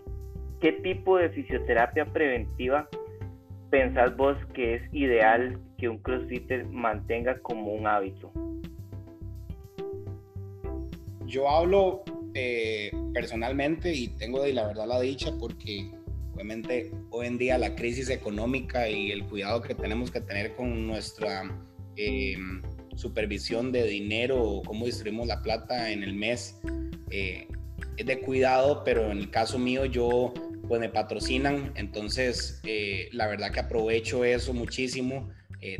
¿qué 0.60 0.72
tipo 0.72 1.18
de 1.18 1.30
fisioterapia 1.30 2.04
preventiva 2.06 2.88
pensás 3.70 4.16
vos 4.16 4.36
que 4.54 4.74
es 4.74 4.82
ideal 4.92 5.58
que 5.78 5.88
un 5.88 5.98
crossfitter 5.98 6.66
mantenga 6.66 7.38
como 7.40 7.72
un 7.72 7.86
hábito? 7.86 8.32
Yo 11.26 11.48
hablo 11.48 12.02
eh, 12.34 12.90
personalmente 13.14 13.92
y 13.92 14.08
tengo 14.08 14.42
de 14.42 14.52
la 14.52 14.66
verdad 14.66 14.86
la 14.86 15.00
dicha 15.00 15.30
porque 15.38 15.90
obviamente 16.42 16.90
hoy 17.10 17.28
en 17.28 17.38
día 17.38 17.56
la 17.56 17.76
crisis 17.76 18.10
económica 18.10 18.88
y 18.88 19.12
el 19.12 19.24
cuidado 19.26 19.62
que 19.62 19.76
tenemos 19.76 20.10
que 20.10 20.20
tener 20.20 20.56
con 20.56 20.88
nuestra 20.88 21.44
eh, 21.96 22.36
supervisión 22.96 23.70
de 23.70 23.84
dinero 23.84 24.42
o 24.42 24.62
cómo 24.62 24.86
distribuimos 24.86 25.28
la 25.28 25.40
plata 25.40 25.92
en 25.92 26.02
el 26.02 26.14
mes 26.14 26.58
eh, 27.10 27.46
es 27.96 28.06
de 28.06 28.18
cuidado, 28.18 28.82
pero 28.84 29.12
en 29.12 29.18
el 29.18 29.30
caso 29.30 29.56
mío 29.56 29.84
yo 29.84 30.34
pues 30.66 30.80
me 30.80 30.88
patrocinan, 30.88 31.72
entonces 31.76 32.60
eh, 32.64 33.08
la 33.12 33.28
verdad 33.28 33.52
que 33.52 33.60
aprovecho 33.60 34.24
eso 34.24 34.52
muchísimo, 34.52 35.30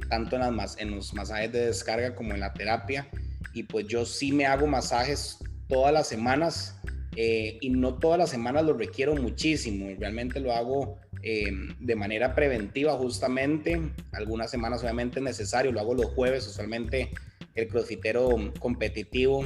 tanto 0.09 0.37
en, 0.37 0.57
las, 0.57 0.79
en 0.79 0.93
los 0.93 1.13
masajes 1.13 1.51
de 1.51 1.67
descarga 1.67 2.15
como 2.15 2.35
en 2.35 2.41
la 2.41 2.53
terapia, 2.53 3.09
y 3.53 3.65
pues 3.65 3.89
yo 3.89 4.05
sí 4.05 4.31
me 4.31 4.47
hago 4.47 4.69
masajes 4.69 5.39
todas 5.67 5.93
las 5.93 6.07
semanas 6.07 6.81
y 7.15 7.71
no 7.71 7.95
todas 7.99 8.19
las 8.19 8.31
semanas 8.31 8.65
lo 8.65 8.75
requiero 8.75 9.15
muchísimo, 9.15 9.89
realmente 9.99 10.41
lo 10.41 10.53
hago 10.53 10.99
Em, 11.25 11.77
de 11.79 11.95
manera 11.95 12.35
preventiva 12.35 12.95
justamente. 12.95 13.81
Algunas 14.11 14.51
semanas 14.51 14.83
obviamente 14.83 15.21
es 15.21 15.25
necesario, 15.25 15.71
lo 15.71 15.79
hago 15.79 15.95
los 15.95 16.07
jueves, 16.07 16.47
usualmente 16.49 17.11
el 17.55 17.69
crossfitero 17.69 18.53
competitivo 18.59 19.45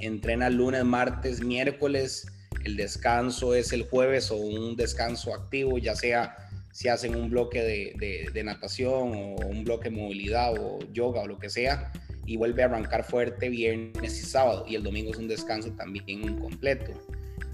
entrena 0.00 0.50
lunes, 0.50 0.84
martes, 0.84 1.44
miércoles, 1.44 2.26
el 2.64 2.76
descanso 2.76 3.54
es 3.54 3.72
el 3.72 3.82
jueves 3.82 4.30
o 4.30 4.36
un 4.36 4.74
descanso 4.74 5.34
activo, 5.34 5.78
ya 5.78 5.94
sea 5.94 6.34
si 6.72 6.88
hacen 6.88 7.14
un 7.14 7.28
bloque 7.28 7.62
de, 7.62 8.30
de 8.32 8.44
natación 8.44 9.12
o 9.14 9.36
un 9.46 9.62
bloque 9.64 9.90
de 9.90 9.96
movilidad 9.96 10.54
o 10.58 10.78
yoga 10.92 11.20
o 11.20 11.26
lo 11.26 11.38
que 11.38 11.50
sea, 11.50 11.92
y 12.30 12.36
vuelve 12.36 12.62
a 12.62 12.66
arrancar 12.66 13.02
fuerte 13.02 13.48
viernes 13.48 14.22
y 14.22 14.24
sábado, 14.24 14.64
y 14.68 14.76
el 14.76 14.84
domingo 14.84 15.10
es 15.10 15.18
un 15.18 15.26
descanso 15.26 15.72
también 15.72 16.36
completo. 16.36 16.92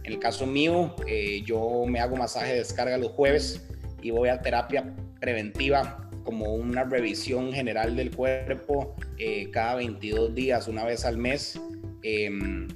En 0.04 0.12
el 0.12 0.18
caso 0.18 0.46
mío, 0.46 0.94
eh, 1.06 1.40
yo 1.46 1.86
me 1.88 1.98
hago 1.98 2.14
masaje 2.14 2.52
de 2.52 2.58
descarga 2.58 2.98
los 2.98 3.12
jueves 3.12 3.66
y 4.02 4.10
voy 4.10 4.28
a 4.28 4.42
terapia 4.42 4.94
preventiva 5.18 6.10
como 6.24 6.52
una 6.52 6.84
revisión 6.84 7.54
general 7.54 7.96
del 7.96 8.14
cuerpo 8.14 8.94
eh, 9.16 9.48
cada 9.50 9.76
22 9.76 10.34
días, 10.34 10.68
una 10.68 10.84
vez 10.84 11.06
al 11.06 11.16
mes. 11.16 11.58
Em, 12.02 12.68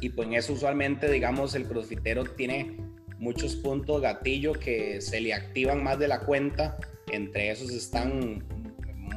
y 0.00 0.08
pues 0.08 0.26
en 0.26 0.34
eso 0.34 0.52
usualmente, 0.52 1.08
digamos, 1.08 1.54
el 1.54 1.64
crossfitero 1.68 2.24
tiene 2.24 2.76
muchos 3.20 3.54
puntos 3.54 4.02
gatillo 4.02 4.52
que 4.52 5.00
se 5.00 5.20
le 5.20 5.32
activan 5.32 5.80
más 5.84 5.96
de 6.00 6.08
la 6.08 6.18
cuenta. 6.18 6.76
Entre 7.12 7.52
esos 7.52 7.70
están, 7.70 8.42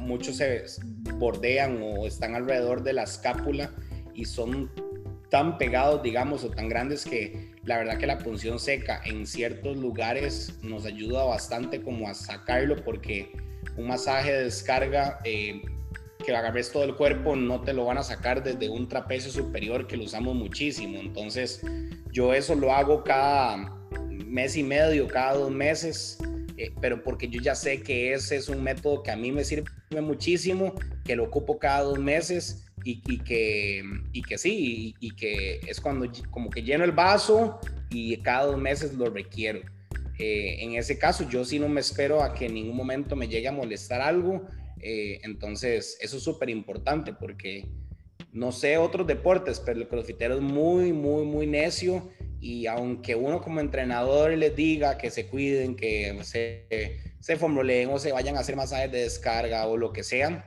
muchos 0.00 0.36
se 0.36 0.64
bordean 1.14 1.80
o 1.82 2.06
están 2.06 2.34
alrededor 2.34 2.82
de 2.82 2.92
la 2.92 3.04
escápula 3.04 3.70
y 4.14 4.24
son 4.24 4.70
tan 5.30 5.58
pegados, 5.58 6.02
digamos, 6.02 6.44
o 6.44 6.50
tan 6.50 6.68
grandes 6.68 7.04
que 7.04 7.52
la 7.64 7.78
verdad 7.78 7.98
que 7.98 8.06
la 8.06 8.18
punción 8.18 8.58
seca 8.58 9.00
en 9.04 9.26
ciertos 9.26 9.76
lugares 9.76 10.58
nos 10.62 10.86
ayuda 10.86 11.24
bastante 11.24 11.82
como 11.82 12.08
a 12.08 12.14
sacarlo 12.14 12.76
porque 12.76 13.30
un 13.76 13.88
masaje 13.88 14.32
de 14.32 14.44
descarga 14.44 15.20
eh, 15.24 15.62
que 16.24 16.34
agarres 16.34 16.72
todo 16.72 16.84
el 16.84 16.94
cuerpo 16.94 17.36
no 17.36 17.60
te 17.60 17.72
lo 17.72 17.84
van 17.84 17.98
a 17.98 18.02
sacar 18.02 18.42
desde 18.42 18.68
un 18.68 18.88
trapecio 18.88 19.30
superior 19.30 19.86
que 19.86 19.96
lo 19.96 20.04
usamos 20.04 20.34
muchísimo. 20.34 20.98
Entonces 20.98 21.62
yo 22.10 22.32
eso 22.32 22.54
lo 22.54 22.72
hago 22.72 23.04
cada 23.04 23.76
mes 24.08 24.56
y 24.56 24.62
medio, 24.62 25.06
cada 25.08 25.34
dos 25.34 25.50
meses. 25.50 26.18
Eh, 26.58 26.72
pero 26.80 27.04
porque 27.04 27.28
yo 27.28 27.40
ya 27.40 27.54
sé 27.54 27.82
que 27.82 28.12
ese 28.12 28.34
es 28.36 28.48
un 28.48 28.64
método 28.64 29.04
que 29.04 29.12
a 29.12 29.16
mí 29.16 29.30
me 29.30 29.44
sirve 29.44 29.70
muchísimo, 30.02 30.74
que 31.04 31.14
lo 31.14 31.24
ocupo 31.24 31.60
cada 31.60 31.82
dos 31.82 32.00
meses 32.00 32.64
y, 32.84 33.18
que, 33.18 33.82
y 34.12 34.22
que 34.22 34.38
sí, 34.38 34.94
y, 34.98 35.10
que 35.12 35.60
es 35.66 35.80
cuando 35.80 36.10
como 36.30 36.50
que 36.50 36.62
lleno 36.62 36.84
el 36.84 36.92
vaso 36.92 37.60
y 37.90 38.16
cada 38.18 38.46
dos 38.46 38.58
meses 38.58 38.94
lo 38.94 39.08
requiero. 39.08 39.60
Eh, 40.18 40.56
en 40.64 40.74
ese 40.74 40.98
caso, 40.98 41.28
yo 41.28 41.44
sí 41.44 41.60
no 41.60 41.68
me 41.68 41.80
espero 41.80 42.24
a 42.24 42.34
que 42.34 42.46
en 42.46 42.54
ningún 42.54 42.76
momento 42.76 43.14
me 43.14 43.28
llegue 43.28 43.46
a 43.46 43.52
molestar 43.52 44.00
algo. 44.00 44.44
Eh, 44.80 45.20
entonces, 45.22 45.96
eso 46.00 46.16
es 46.16 46.22
súper 46.24 46.50
importante 46.50 47.12
porque 47.12 47.68
no 48.32 48.50
sé 48.50 48.78
otros 48.78 49.06
deportes, 49.06 49.60
pero 49.60 49.78
el 49.78 49.86
crossfitero 49.86 50.34
es 50.34 50.40
muy, 50.40 50.92
muy, 50.92 51.24
muy 51.24 51.46
necio. 51.46 52.10
Y 52.40 52.66
aunque 52.66 53.14
uno 53.14 53.40
como 53.40 53.60
entrenador 53.60 54.30
les 54.32 54.54
diga 54.54 54.96
que 54.96 55.10
se 55.10 55.26
cuiden, 55.26 55.74
que 55.74 56.16
se, 56.22 57.00
se 57.20 57.36
formuleen 57.36 57.90
o 57.90 57.98
se 57.98 58.12
vayan 58.12 58.36
a 58.36 58.40
hacer 58.40 58.54
masajes 58.54 58.92
de 58.92 59.00
descarga 59.00 59.66
o 59.66 59.76
lo 59.76 59.92
que 59.92 60.04
sea, 60.04 60.44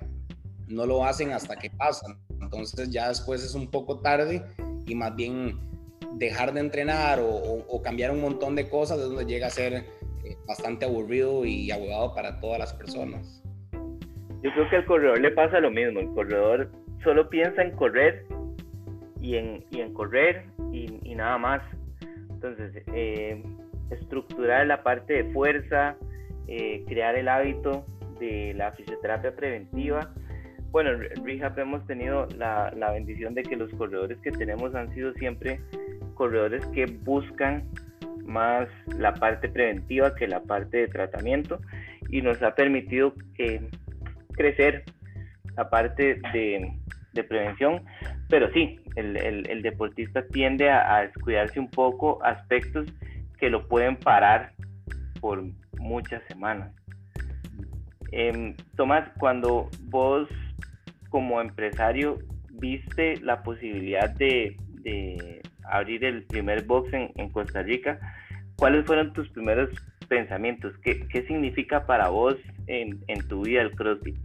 no 0.67 0.85
lo 0.85 1.05
hacen 1.05 1.31
hasta 1.31 1.57
que 1.57 1.69
pasan. 1.69 2.17
Entonces 2.41 2.89
ya 2.89 3.09
después 3.09 3.43
es 3.43 3.55
un 3.55 3.69
poco 3.69 3.99
tarde 3.99 4.41
y 4.85 4.95
más 4.95 5.15
bien 5.15 5.59
dejar 6.13 6.53
de 6.53 6.59
entrenar 6.59 7.19
o, 7.21 7.81
cambiar 7.83 8.11
un 8.11 8.21
montón 8.21 8.55
de 8.55 8.69
cosas 8.69 8.99
es 8.99 9.05
donde 9.05 9.25
llega 9.25 9.47
a 9.47 9.49
ser 9.49 9.73
eh, 9.73 9.83
bastante 10.47 10.85
aburrido 10.85 11.45
y 11.45 11.71
abogado 11.71 12.13
para 12.13 12.39
todas 12.39 12.59
las 12.59 12.73
personas. 12.73 13.41
Yo 14.43 14.51
creo 14.53 14.69
que 14.69 14.75
al 14.77 14.85
corredor 14.85 15.19
le 15.19 15.31
pasa 15.31 15.59
lo 15.59 15.71
mismo. 15.71 15.99
El 15.99 16.09
corredor 16.13 16.71
solo 17.03 17.29
piensa 17.29 17.61
en 17.61 17.71
correr 17.75 18.25
y 19.19 19.35
en, 19.35 19.63
y 19.71 19.81
en 19.81 19.93
correr 19.93 20.45
y, 20.71 20.99
y 21.03 21.15
nada 21.15 21.37
más. 21.37 21.61
Entonces, 22.43 22.83
eh, 22.95 23.43
estructurar 23.91 24.65
la 24.65 24.81
parte 24.81 25.13
de 25.13 25.31
fuerza, 25.31 25.95
eh, 26.47 26.83
crear 26.87 27.15
el 27.15 27.27
hábito 27.27 27.85
de 28.19 28.53
la 28.55 28.71
fisioterapia 28.71 29.35
preventiva. 29.35 30.11
Bueno, 30.71 30.91
en 30.91 31.23
Rehab 31.23 31.59
hemos 31.59 31.85
tenido 31.85 32.27
la, 32.37 32.71
bendición 32.93 33.35
de 33.35 33.43
que 33.43 33.55
los 33.55 33.71
corredores 33.73 34.17
que 34.21 34.31
tenemos 34.31 34.73
han 34.73 34.91
sido 34.93 35.13
siempre 35.13 35.59
corredores 36.15 36.65
que 36.67 36.85
buscan 36.85 37.69
más 38.25 38.67
la 38.97 39.13
parte 39.13 39.49
preventiva 39.49 40.15
que 40.15 40.27
la 40.27 40.41
parte 40.41 40.77
de 40.77 40.87
tratamiento 40.87 41.59
y 42.09 42.21
nos 42.21 42.41
ha 42.41 42.55
permitido 42.55 43.13
eh, 43.37 43.69
crecer 44.33 44.83
la 45.57 45.69
parte 45.69 46.19
de, 46.33 47.23
prevención, 47.27 47.83
pero 48.31 48.51
sí, 48.53 48.79
el, 48.95 49.17
el, 49.17 49.47
el 49.49 49.61
deportista 49.61 50.25
tiende 50.27 50.71
a, 50.71 50.95
a, 50.95 51.01
descuidarse 51.01 51.59
un 51.59 51.69
poco 51.69 52.23
aspectos 52.23 52.87
que 53.37 53.49
lo 53.49 53.67
pueden 53.67 53.97
parar 53.97 54.53
por 55.19 55.43
muchas 55.77 56.23
semanas. 56.29 56.73
Eh, 58.13 58.55
Tomás, 58.77 59.09
cuando 59.19 59.69
vos 59.83 60.29
como 61.09 61.41
empresario 61.41 62.19
viste 62.51 63.17
la 63.21 63.43
posibilidad 63.43 64.09
de, 64.15 64.55
de 64.81 65.41
abrir 65.65 66.05
el 66.05 66.23
primer 66.23 66.63
box 66.63 66.93
en, 66.93 67.11
en, 67.15 67.29
Costa 67.31 67.63
Rica, 67.63 67.99
¿cuáles 68.55 68.85
fueron 68.85 69.11
tus 69.11 69.27
primeros 69.29 69.69
pensamientos? 70.07 70.73
¿Qué, 70.83 71.05
qué 71.07 71.27
significa 71.27 71.85
para 71.85 72.07
vos 72.07 72.35
en, 72.67 73.03
en, 73.07 73.27
tu 73.27 73.43
vida 73.43 73.61
el 73.61 73.71
CrossFit? 73.71 74.15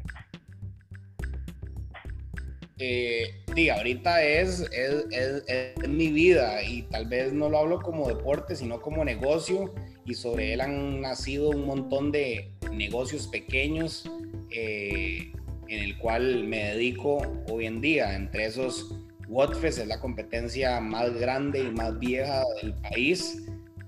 Eh, 2.79 3.71
ahorita 3.75 4.23
es, 4.23 4.61
es, 4.71 5.07
es, 5.11 5.45
es, 5.47 5.89
mi 5.89 6.09
vida 6.09 6.62
y 6.62 6.83
tal 6.83 7.07
vez 7.07 7.33
no 7.33 7.49
lo 7.49 7.59
hablo 7.59 7.81
como 7.81 8.07
deporte, 8.07 8.55
sino 8.55 8.83
como 8.83 9.03
negocio 9.03 9.75
y 10.05 10.12
sobre 10.12 10.53
él 10.53 10.61
han 10.61 11.01
nacido 11.01 11.51
un 11.51 11.65
montón 11.65 12.12
de 12.12 12.53
negocios 12.73 13.29
pequeños 13.29 14.11
eh, 14.51 15.33
en 15.69 15.83
el 15.83 15.97
cual 15.99 16.45
me 16.45 16.75
dedico 16.75 17.23
hoy 17.51 17.65
en 17.65 17.81
día. 17.81 18.15
Entre 18.15 18.45
esos, 18.45 18.95
Watfest 19.29 19.79
es 19.79 19.87
la 19.87 19.99
competencia 19.99 20.79
más 20.81 21.19
grande 21.19 21.61
y 21.61 21.71
más 21.71 21.99
vieja 21.99 22.43
del 22.62 22.75
país, 22.75 23.43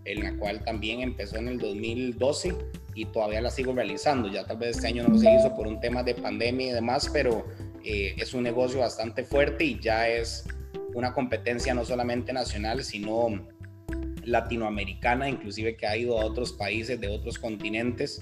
en 0.06 0.22
la 0.24 0.34
cual 0.38 0.64
también 0.64 1.02
empezó 1.02 1.36
en 1.36 1.48
el 1.48 1.58
2012 1.58 2.54
y 2.94 3.04
todavía 3.04 3.40
la 3.40 3.50
sigo 3.50 3.74
realizando. 3.74 4.28
Ya 4.28 4.44
tal 4.44 4.56
vez 4.56 4.76
este 4.76 4.88
año 4.88 5.06
no 5.06 5.18
se 5.18 5.32
hizo 5.32 5.54
por 5.54 5.66
un 5.66 5.78
tema 5.78 6.02
de 6.02 6.14
pandemia 6.14 6.68
y 6.68 6.72
demás, 6.72 7.08
pero 7.12 7.44
eh, 7.90 8.14
es 8.18 8.34
un 8.34 8.42
negocio 8.42 8.80
bastante 8.80 9.24
fuerte 9.24 9.64
y 9.64 9.80
ya 9.80 10.08
es 10.08 10.44
una 10.92 11.14
competencia 11.14 11.72
no 11.72 11.86
solamente 11.86 12.34
nacional, 12.34 12.84
sino 12.84 13.48
latinoamericana, 14.24 15.26
inclusive 15.26 15.74
que 15.74 15.86
ha 15.86 15.96
ido 15.96 16.20
a 16.20 16.26
otros 16.26 16.52
países 16.52 17.00
de 17.00 17.08
otros 17.08 17.38
continentes. 17.38 18.20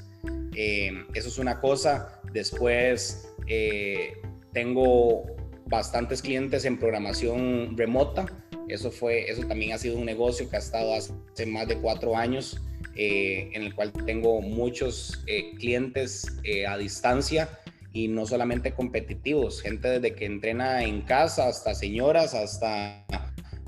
Eh, 0.55 0.92
eso 1.14 1.29
es 1.29 1.38
una 1.38 1.61
cosa. 1.61 2.20
Después 2.33 3.35
eh, 3.48 4.12
tengo 4.52 5.24
bastantes 5.66 6.22
clientes 6.22 6.64
en 6.64 6.79
programación 6.79 7.76
remota. 7.76 8.26
Eso, 8.68 8.92
fue, 8.92 9.29
eso 9.29 9.42
también 9.48 9.72
ha 9.72 9.79
sido 9.79 9.98
un 9.98 10.05
negocio 10.05 10.48
que 10.48 10.55
ha 10.55 10.61
estado 10.61 10.94
hace 10.94 11.46
más 11.46 11.66
de 11.66 11.79
cuatro 11.79 12.16
años, 12.16 12.61
eh, 12.94 13.50
en 13.52 13.62
el 13.62 13.74
cual 13.74 13.92
tengo 13.92 14.40
muchos 14.40 15.24
eh, 15.26 15.55
clientes 15.59 16.38
eh, 16.44 16.66
a 16.66 16.79
distancia 16.79 17.48
y 17.96 18.09
no 18.09 18.26
solamente 18.26 18.74
competitivos, 18.74 19.62
gente 19.62 19.88
desde 19.88 20.14
que 20.14 20.26
entrena 20.26 20.85
en 20.85 21.00
casa 21.00 21.48
hasta 21.48 21.74
señoras, 21.74 22.35
hasta 22.35 23.06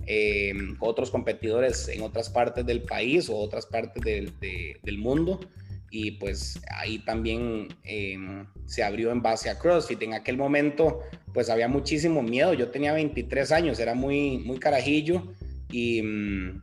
eh, 0.07 0.53
otros 0.81 1.11
competidores 1.11 1.89
en 1.89 2.03
otras 2.03 2.29
partes 2.29 2.67
del 2.67 2.83
país 2.83 3.31
o 3.31 3.39
otras 3.39 3.65
partes 3.65 4.05
del, 4.05 4.39
de, 4.39 4.81
del 4.83 4.99
mundo. 4.99 5.41
Y 5.91 6.11
pues 6.19 6.61
ahí 6.77 6.99
también 6.99 7.69
eh, 7.85 8.19
se 8.67 8.83
abrió 8.83 9.13
en 9.13 9.23
base 9.23 9.49
a 9.49 9.59
CrossFit. 9.59 10.03
En 10.03 10.13
aquel 10.13 10.37
momento 10.37 11.01
pues 11.33 11.49
había 11.49 11.69
muchísimo 11.69 12.23
miedo. 12.23 12.53
Yo 12.53 12.69
tenía 12.69 12.93
23 12.93 13.51
años, 13.51 13.81
era 13.81 13.95
muy, 13.95 14.37
muy 14.37 14.59
carajillo 14.59 15.23
y 15.73 16.03
mm, 16.03 16.63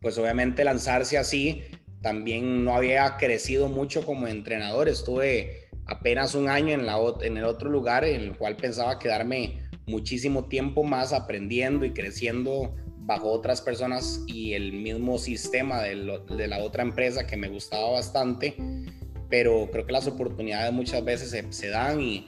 pues 0.00 0.16
obviamente 0.16 0.64
lanzarse 0.64 1.18
así 1.18 1.64
también 2.00 2.64
no 2.64 2.74
había 2.74 3.18
crecido 3.18 3.68
mucho 3.68 4.06
como 4.06 4.26
entrenador. 4.26 4.88
Estuve 4.88 5.67
apenas 5.88 6.34
un 6.34 6.48
año 6.48 6.74
en, 6.74 6.86
la, 6.86 6.98
en 7.22 7.36
el 7.36 7.44
otro 7.44 7.70
lugar 7.70 8.04
en 8.04 8.20
el 8.20 8.36
cual 8.36 8.56
pensaba 8.56 8.98
quedarme 8.98 9.68
muchísimo 9.86 10.44
tiempo 10.44 10.84
más 10.84 11.12
aprendiendo 11.12 11.84
y 11.84 11.92
creciendo 11.92 12.74
bajo 13.08 13.30
otras 13.30 13.62
personas 13.62 14.22
y 14.26 14.52
el 14.52 14.74
mismo 14.74 15.16
sistema 15.16 15.80
de, 15.80 15.96
la 15.96 16.58
otra 16.58 16.82
empresa 16.82 17.26
que 17.26 17.38
me 17.38 17.48
gustaba 17.48 17.92
bastante, 17.92 18.54
pero 19.30 19.66
creo 19.72 19.86
que 19.86 19.92
las 19.92 20.06
oportunidades 20.06 20.74
muchas 20.74 21.02
veces 21.02 21.34
se, 21.48 21.68
dan 21.68 22.02
y, 22.02 22.26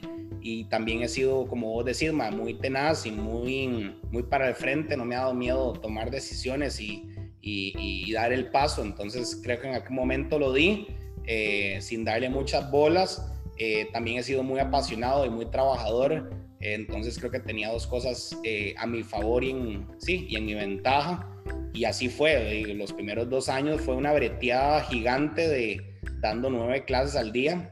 también 0.71 1.03
he 1.03 1.07
sido, 1.07 1.45
como 1.45 1.71
vos 1.71 1.85
decís, 1.85 2.11
muy 2.11 2.55
tenaz 2.55 3.05
y 3.05 3.11
muy, 3.11 3.95
muy 4.11 4.23
para 4.23 4.47
el 4.47 4.55
frente, 4.55 4.97
no 4.97 5.05
me 5.05 5.15
ha 5.15 5.19
dado 5.19 5.35
miedo 5.35 5.73
tomar 5.73 6.09
decisiones 6.09 6.79
y, 6.81 8.11
dar 8.11 8.33
el 8.33 8.49
paso, 8.49 8.81
entonces 8.81 9.39
creo 9.43 9.61
que 9.61 9.67
en 9.67 9.75
aquel 9.75 9.91
momento 9.91 10.39
lo 10.39 10.51
di 10.51 10.87
eh, 11.25 11.77
sin 11.79 12.03
darle 12.03 12.29
muchas 12.29 12.71
bolas 12.71 13.31
eh, 13.57 13.87
también 13.93 14.17
he 14.17 14.23
sido 14.23 14.43
muy 14.43 14.59
apasionado 14.59 15.25
y 15.25 15.29
muy 15.29 15.45
trabajador, 15.45 16.29
entonces 16.61 17.17
creo 17.17 17.31
que 17.31 17.39
tenía 17.39 17.71
dos 17.71 17.87
cosas 17.87 18.37
eh, 18.43 18.75
a 18.77 18.85
mi 18.85 19.03
favor 19.03 19.43
y 19.43 19.49
en, 19.49 19.87
sí, 19.97 20.27
y 20.29 20.35
en 20.35 20.45
mi 20.45 20.53
ventaja. 20.53 21.27
Y 21.73 21.85
así 21.85 22.09
fue, 22.09 22.63
los 22.75 22.93
primeros 22.93 23.29
dos 23.29 23.49
años 23.49 23.81
fue 23.81 23.95
una 23.95 24.13
breteada 24.13 24.81
gigante 24.83 25.47
de 25.47 25.99
dando 26.19 26.49
nueve 26.49 26.85
clases 26.85 27.15
al 27.15 27.31
día. 27.31 27.71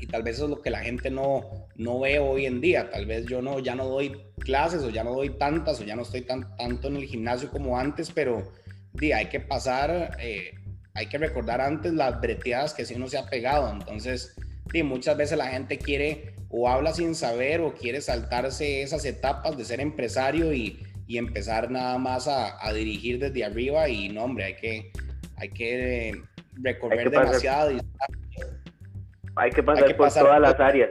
Y 0.00 0.06
tal 0.06 0.22
vez 0.22 0.36
eso 0.36 0.44
es 0.44 0.50
lo 0.50 0.62
que 0.62 0.70
la 0.70 0.80
gente 0.80 1.10
no, 1.10 1.68
no 1.76 2.00
ve 2.00 2.18
hoy 2.18 2.46
en 2.46 2.60
día. 2.60 2.90
Tal 2.90 3.06
vez 3.06 3.26
yo 3.26 3.42
no, 3.42 3.60
ya 3.60 3.74
no 3.74 3.86
doy 3.86 4.16
clases 4.38 4.82
o 4.82 4.90
ya 4.90 5.04
no 5.04 5.12
doy 5.12 5.30
tantas 5.30 5.80
o 5.80 5.84
ya 5.84 5.94
no 5.94 6.02
estoy 6.02 6.22
tan, 6.22 6.56
tanto 6.56 6.88
en 6.88 6.96
el 6.96 7.04
gimnasio 7.04 7.50
como 7.50 7.78
antes, 7.78 8.10
pero 8.10 8.50
di, 8.94 9.12
hay 9.12 9.26
que 9.26 9.40
pasar, 9.40 10.16
eh, 10.18 10.52
hay 10.94 11.06
que 11.06 11.18
recordar 11.18 11.60
antes 11.60 11.92
las 11.92 12.20
breteadas 12.20 12.74
que 12.74 12.84
sí 12.84 12.94
uno 12.94 13.08
se 13.08 13.18
ha 13.18 13.28
pegado. 13.28 13.70
Entonces, 13.70 14.34
y 14.72 14.82
muchas 14.82 15.16
veces 15.16 15.38
la 15.38 15.48
gente 15.48 15.78
quiere 15.78 16.34
o 16.48 16.68
habla 16.68 16.92
sin 16.92 17.14
saber 17.14 17.60
o 17.60 17.74
quiere 17.74 18.00
saltarse 18.00 18.82
esas 18.82 19.04
etapas 19.04 19.56
de 19.56 19.64
ser 19.64 19.80
empresario 19.80 20.52
y, 20.52 20.82
y 21.06 21.18
empezar 21.18 21.70
nada 21.70 21.98
más 21.98 22.28
a, 22.28 22.64
a, 22.64 22.72
dirigir 22.72 23.18
desde 23.18 23.44
arriba 23.44 23.88
y 23.88 24.08
no, 24.08 24.24
hombre, 24.24 24.44
hay 24.44 24.54
que, 24.54 24.92
hay 25.36 25.48
que 25.48 26.22
recorrer 26.54 26.98
hay 27.00 27.04
que 27.04 27.10
demasiado. 27.10 27.70
Hay 29.36 29.50
que 29.50 29.62
pasar, 29.62 29.84
hay 29.84 29.88
que 29.88 29.94
por 29.94 30.06
pasar 30.06 30.22
todas 30.24 30.40
por, 30.40 30.48
las 30.48 30.60
áreas. 30.60 30.90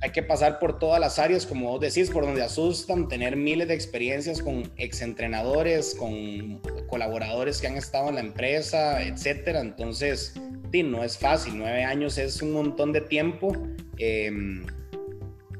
Hay 0.00 0.10
que 0.10 0.22
pasar 0.22 0.58
por 0.58 0.78
todas 0.78 1.00
las 1.00 1.18
áreas, 1.18 1.46
como 1.46 1.70
vos 1.70 1.80
decís, 1.80 2.10
por 2.10 2.24
donde 2.24 2.42
asustan, 2.42 3.08
tener 3.08 3.36
miles 3.36 3.68
de 3.68 3.74
experiencias 3.74 4.40
con 4.40 4.70
exentrenadores, 4.76 5.94
con 5.94 6.60
colaboradores 6.88 7.60
que 7.60 7.66
han 7.66 7.76
estado 7.76 8.08
en 8.08 8.14
la 8.14 8.20
empresa, 8.20 9.02
etcétera. 9.02 9.60
Entonces, 9.60 10.34
no 10.72 11.02
es 11.02 11.18
fácil, 11.18 11.54
nueve 11.56 11.84
años 11.84 12.18
es 12.18 12.42
un 12.42 12.52
montón 12.52 12.92
de 12.92 13.00
tiempo, 13.00 13.52
eh, 13.96 14.30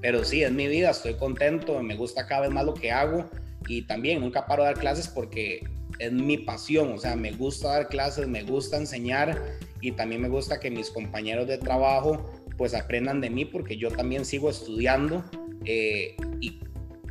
pero 0.00 0.24
sí, 0.24 0.42
es 0.42 0.52
mi 0.52 0.68
vida, 0.68 0.90
estoy 0.90 1.14
contento, 1.14 1.82
me 1.82 1.96
gusta 1.96 2.26
cada 2.26 2.42
vez 2.42 2.50
más 2.50 2.64
lo 2.64 2.74
que 2.74 2.92
hago 2.92 3.28
y 3.66 3.82
también 3.82 4.20
nunca 4.20 4.46
paro 4.46 4.62
de 4.62 4.70
dar 4.70 4.78
clases 4.78 5.08
porque 5.08 5.66
es 5.98 6.12
mi 6.12 6.38
pasión, 6.38 6.92
o 6.92 6.98
sea, 6.98 7.16
me 7.16 7.32
gusta 7.32 7.68
dar 7.68 7.88
clases, 7.88 8.28
me 8.28 8.42
gusta 8.42 8.76
enseñar 8.76 9.42
y 9.80 9.92
también 9.92 10.20
me 10.20 10.28
gusta 10.28 10.60
que 10.60 10.70
mis 10.70 10.90
compañeros 10.90 11.48
de 11.48 11.58
trabajo 11.58 12.24
pues 12.56 12.74
aprendan 12.74 13.20
de 13.20 13.30
mí 13.30 13.44
porque 13.44 13.76
yo 13.76 13.90
también 13.90 14.24
sigo 14.24 14.50
estudiando 14.50 15.24
eh, 15.64 16.16
y 16.40 16.60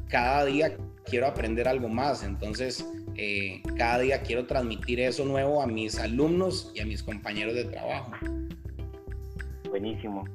cada 0.09 0.45
día 0.45 0.77
quiero 1.09 1.27
aprender 1.27 1.67
algo 1.67 1.89
más, 1.89 2.23
entonces 2.23 2.85
eh, 3.15 3.61
cada 3.77 3.99
día 3.99 4.21
quiero 4.21 4.45
transmitir 4.45 4.99
eso 4.99 5.25
nuevo 5.25 5.61
a 5.61 5.67
mis 5.67 5.99
alumnos 5.99 6.71
y 6.75 6.81
a 6.81 6.85
mis 6.85 7.01
compañeros 7.01 7.55
de 7.55 7.65
trabajo. 7.65 8.11
Buenísimo. 9.69 10.25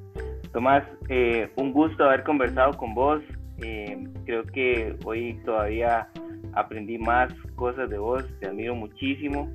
Tomás, 0.52 0.84
eh, 1.08 1.50
un 1.56 1.72
gusto 1.72 2.04
haber 2.04 2.24
conversado 2.24 2.76
con 2.76 2.94
vos. 2.94 3.22
Eh, 3.58 4.04
creo 4.24 4.44
que 4.44 4.96
hoy 5.04 5.40
todavía 5.44 6.08
aprendí 6.54 6.98
más 6.98 7.32
cosas 7.54 7.88
de 7.88 7.98
vos, 7.98 8.24
te 8.40 8.48
admiro 8.48 8.74
muchísimo 8.74 9.50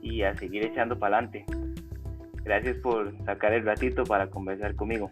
y 0.00 0.22
a 0.22 0.34
seguir 0.36 0.64
echando 0.64 0.98
para 0.98 1.18
adelante. 1.18 1.44
Gracias 2.44 2.76
por 2.78 3.14
sacar 3.24 3.52
el 3.52 3.64
ratito 3.64 4.02
para 4.04 4.28
conversar 4.28 4.74
conmigo. 4.74 5.10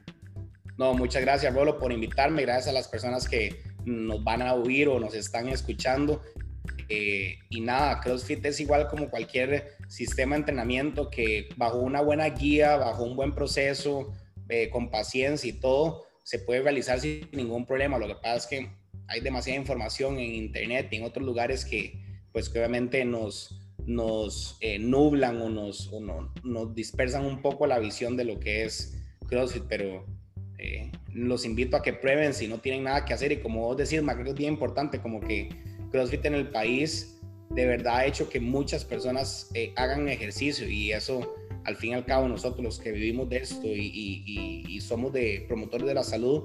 No, 0.78 0.94
muchas 0.94 1.22
gracias, 1.22 1.54
Rolo, 1.54 1.78
por 1.78 1.92
invitarme. 1.92 2.42
Gracias 2.42 2.68
a 2.68 2.72
las 2.72 2.88
personas 2.88 3.28
que 3.28 3.50
nos 3.84 4.22
van 4.22 4.42
a 4.42 4.54
oír 4.54 4.88
o 4.88 5.00
nos 5.00 5.14
están 5.14 5.48
escuchando. 5.48 6.22
Eh, 6.88 7.38
y 7.48 7.60
nada, 7.60 8.00
CrossFit 8.00 8.44
es 8.46 8.60
igual 8.60 8.88
como 8.88 9.10
cualquier 9.10 9.76
sistema 9.88 10.34
de 10.34 10.40
entrenamiento 10.40 11.08
que 11.08 11.48
bajo 11.56 11.78
una 11.78 12.00
buena 12.00 12.28
guía, 12.30 12.76
bajo 12.76 13.04
un 13.04 13.16
buen 13.16 13.34
proceso, 13.34 14.12
eh, 14.48 14.68
con 14.70 14.90
paciencia 14.90 15.48
y 15.48 15.52
todo, 15.52 16.04
se 16.24 16.40
puede 16.40 16.62
realizar 16.62 17.00
sin 17.00 17.28
ningún 17.32 17.66
problema. 17.66 17.98
Lo 17.98 18.08
que 18.08 18.16
pasa 18.16 18.36
es 18.36 18.46
que 18.46 18.70
hay 19.06 19.20
demasiada 19.20 19.58
información 19.58 20.18
en 20.18 20.34
internet 20.34 20.88
y 20.90 20.96
en 20.96 21.04
otros 21.04 21.24
lugares 21.24 21.64
que 21.64 22.10
pues 22.32 22.48
que 22.48 22.58
obviamente 22.58 23.04
nos, 23.04 23.60
nos 23.86 24.56
eh, 24.60 24.78
nublan 24.78 25.40
o, 25.42 25.48
nos, 25.48 25.92
o 25.92 26.00
no, 26.00 26.32
nos 26.44 26.74
dispersan 26.74 27.24
un 27.24 27.42
poco 27.42 27.66
la 27.66 27.78
visión 27.78 28.16
de 28.16 28.24
lo 28.24 28.38
que 28.38 28.64
es 28.64 28.96
CrossFit, 29.28 29.64
pero 29.68 30.04
eh, 30.60 30.90
los 31.14 31.44
invito 31.44 31.76
a 31.76 31.82
que 31.82 31.92
prueben 31.92 32.34
si 32.34 32.46
no 32.46 32.58
tienen 32.58 32.84
nada 32.84 33.04
que 33.04 33.14
hacer 33.14 33.32
y 33.32 33.38
como 33.38 33.62
vos 33.62 33.76
decís, 33.76 34.00
creo 34.00 34.24
que 34.24 34.30
es 34.30 34.36
bien 34.36 34.52
importante 34.52 35.00
como 35.00 35.20
que 35.20 35.48
CrossFit 35.90 36.24
en 36.26 36.34
el 36.34 36.48
país 36.48 37.20
de 37.50 37.66
verdad 37.66 37.96
ha 37.96 38.06
hecho 38.06 38.28
que 38.28 38.40
muchas 38.40 38.84
personas 38.84 39.50
eh, 39.54 39.72
hagan 39.76 40.08
ejercicio 40.08 40.68
y 40.68 40.92
eso 40.92 41.34
al 41.64 41.76
fin 41.76 41.90
y 41.90 41.94
al 41.94 42.04
cabo 42.04 42.28
nosotros 42.28 42.62
los 42.62 42.78
que 42.78 42.92
vivimos 42.92 43.28
de 43.28 43.38
esto 43.38 43.66
y, 43.66 44.78
somos 44.80 45.12
de 45.12 45.44
promotores 45.46 45.86
de 45.86 45.94
la 45.94 46.02
salud, 46.02 46.44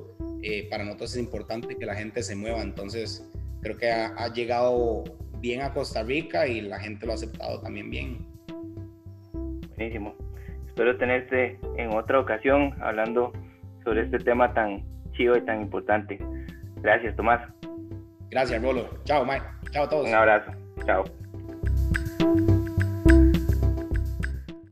para 0.69 0.83
nosotros 0.83 1.13
es 1.13 1.17
importante 1.17 1.75
que 1.75 1.85
la 1.85 1.95
gente 1.95 2.21
se 2.21 2.35
mueva, 2.35 2.61
entonces 2.61 3.27
creo 3.61 3.77
que 3.77 3.89
ha, 3.89 4.13
ha 4.17 4.31
llegado 4.31 5.03
bien 5.39 5.61
a 5.61 5.73
Costa 5.73 6.03
Rica 6.03 6.47
y 6.47 6.61
la 6.61 6.79
gente 6.79 7.05
lo 7.05 7.13
ha 7.13 7.15
aceptado 7.15 7.61
también 7.61 7.89
bien. 7.89 8.35
Buenísimo. 9.77 10.15
Espero 10.67 10.97
tenerte 10.97 11.57
en 11.77 11.95
otra 11.95 12.19
ocasión 12.19 12.73
hablando 12.81 13.31
sobre 13.85 14.01
este 14.01 14.17
tema 14.19 14.53
tan 14.53 14.83
chido 15.13 15.37
y 15.37 15.41
tan 15.45 15.61
importante. 15.61 16.19
Gracias, 16.81 17.15
Tomás. 17.15 17.41
Gracias, 18.29 18.61
Rolo. 18.61 18.89
Chao, 19.05 19.23
Mike. 19.23 19.45
Chao 19.71 19.85
a 19.85 19.89
todos. 19.89 20.07
Un 20.07 20.13
abrazo. 20.13 20.51
Chao. 20.85 21.05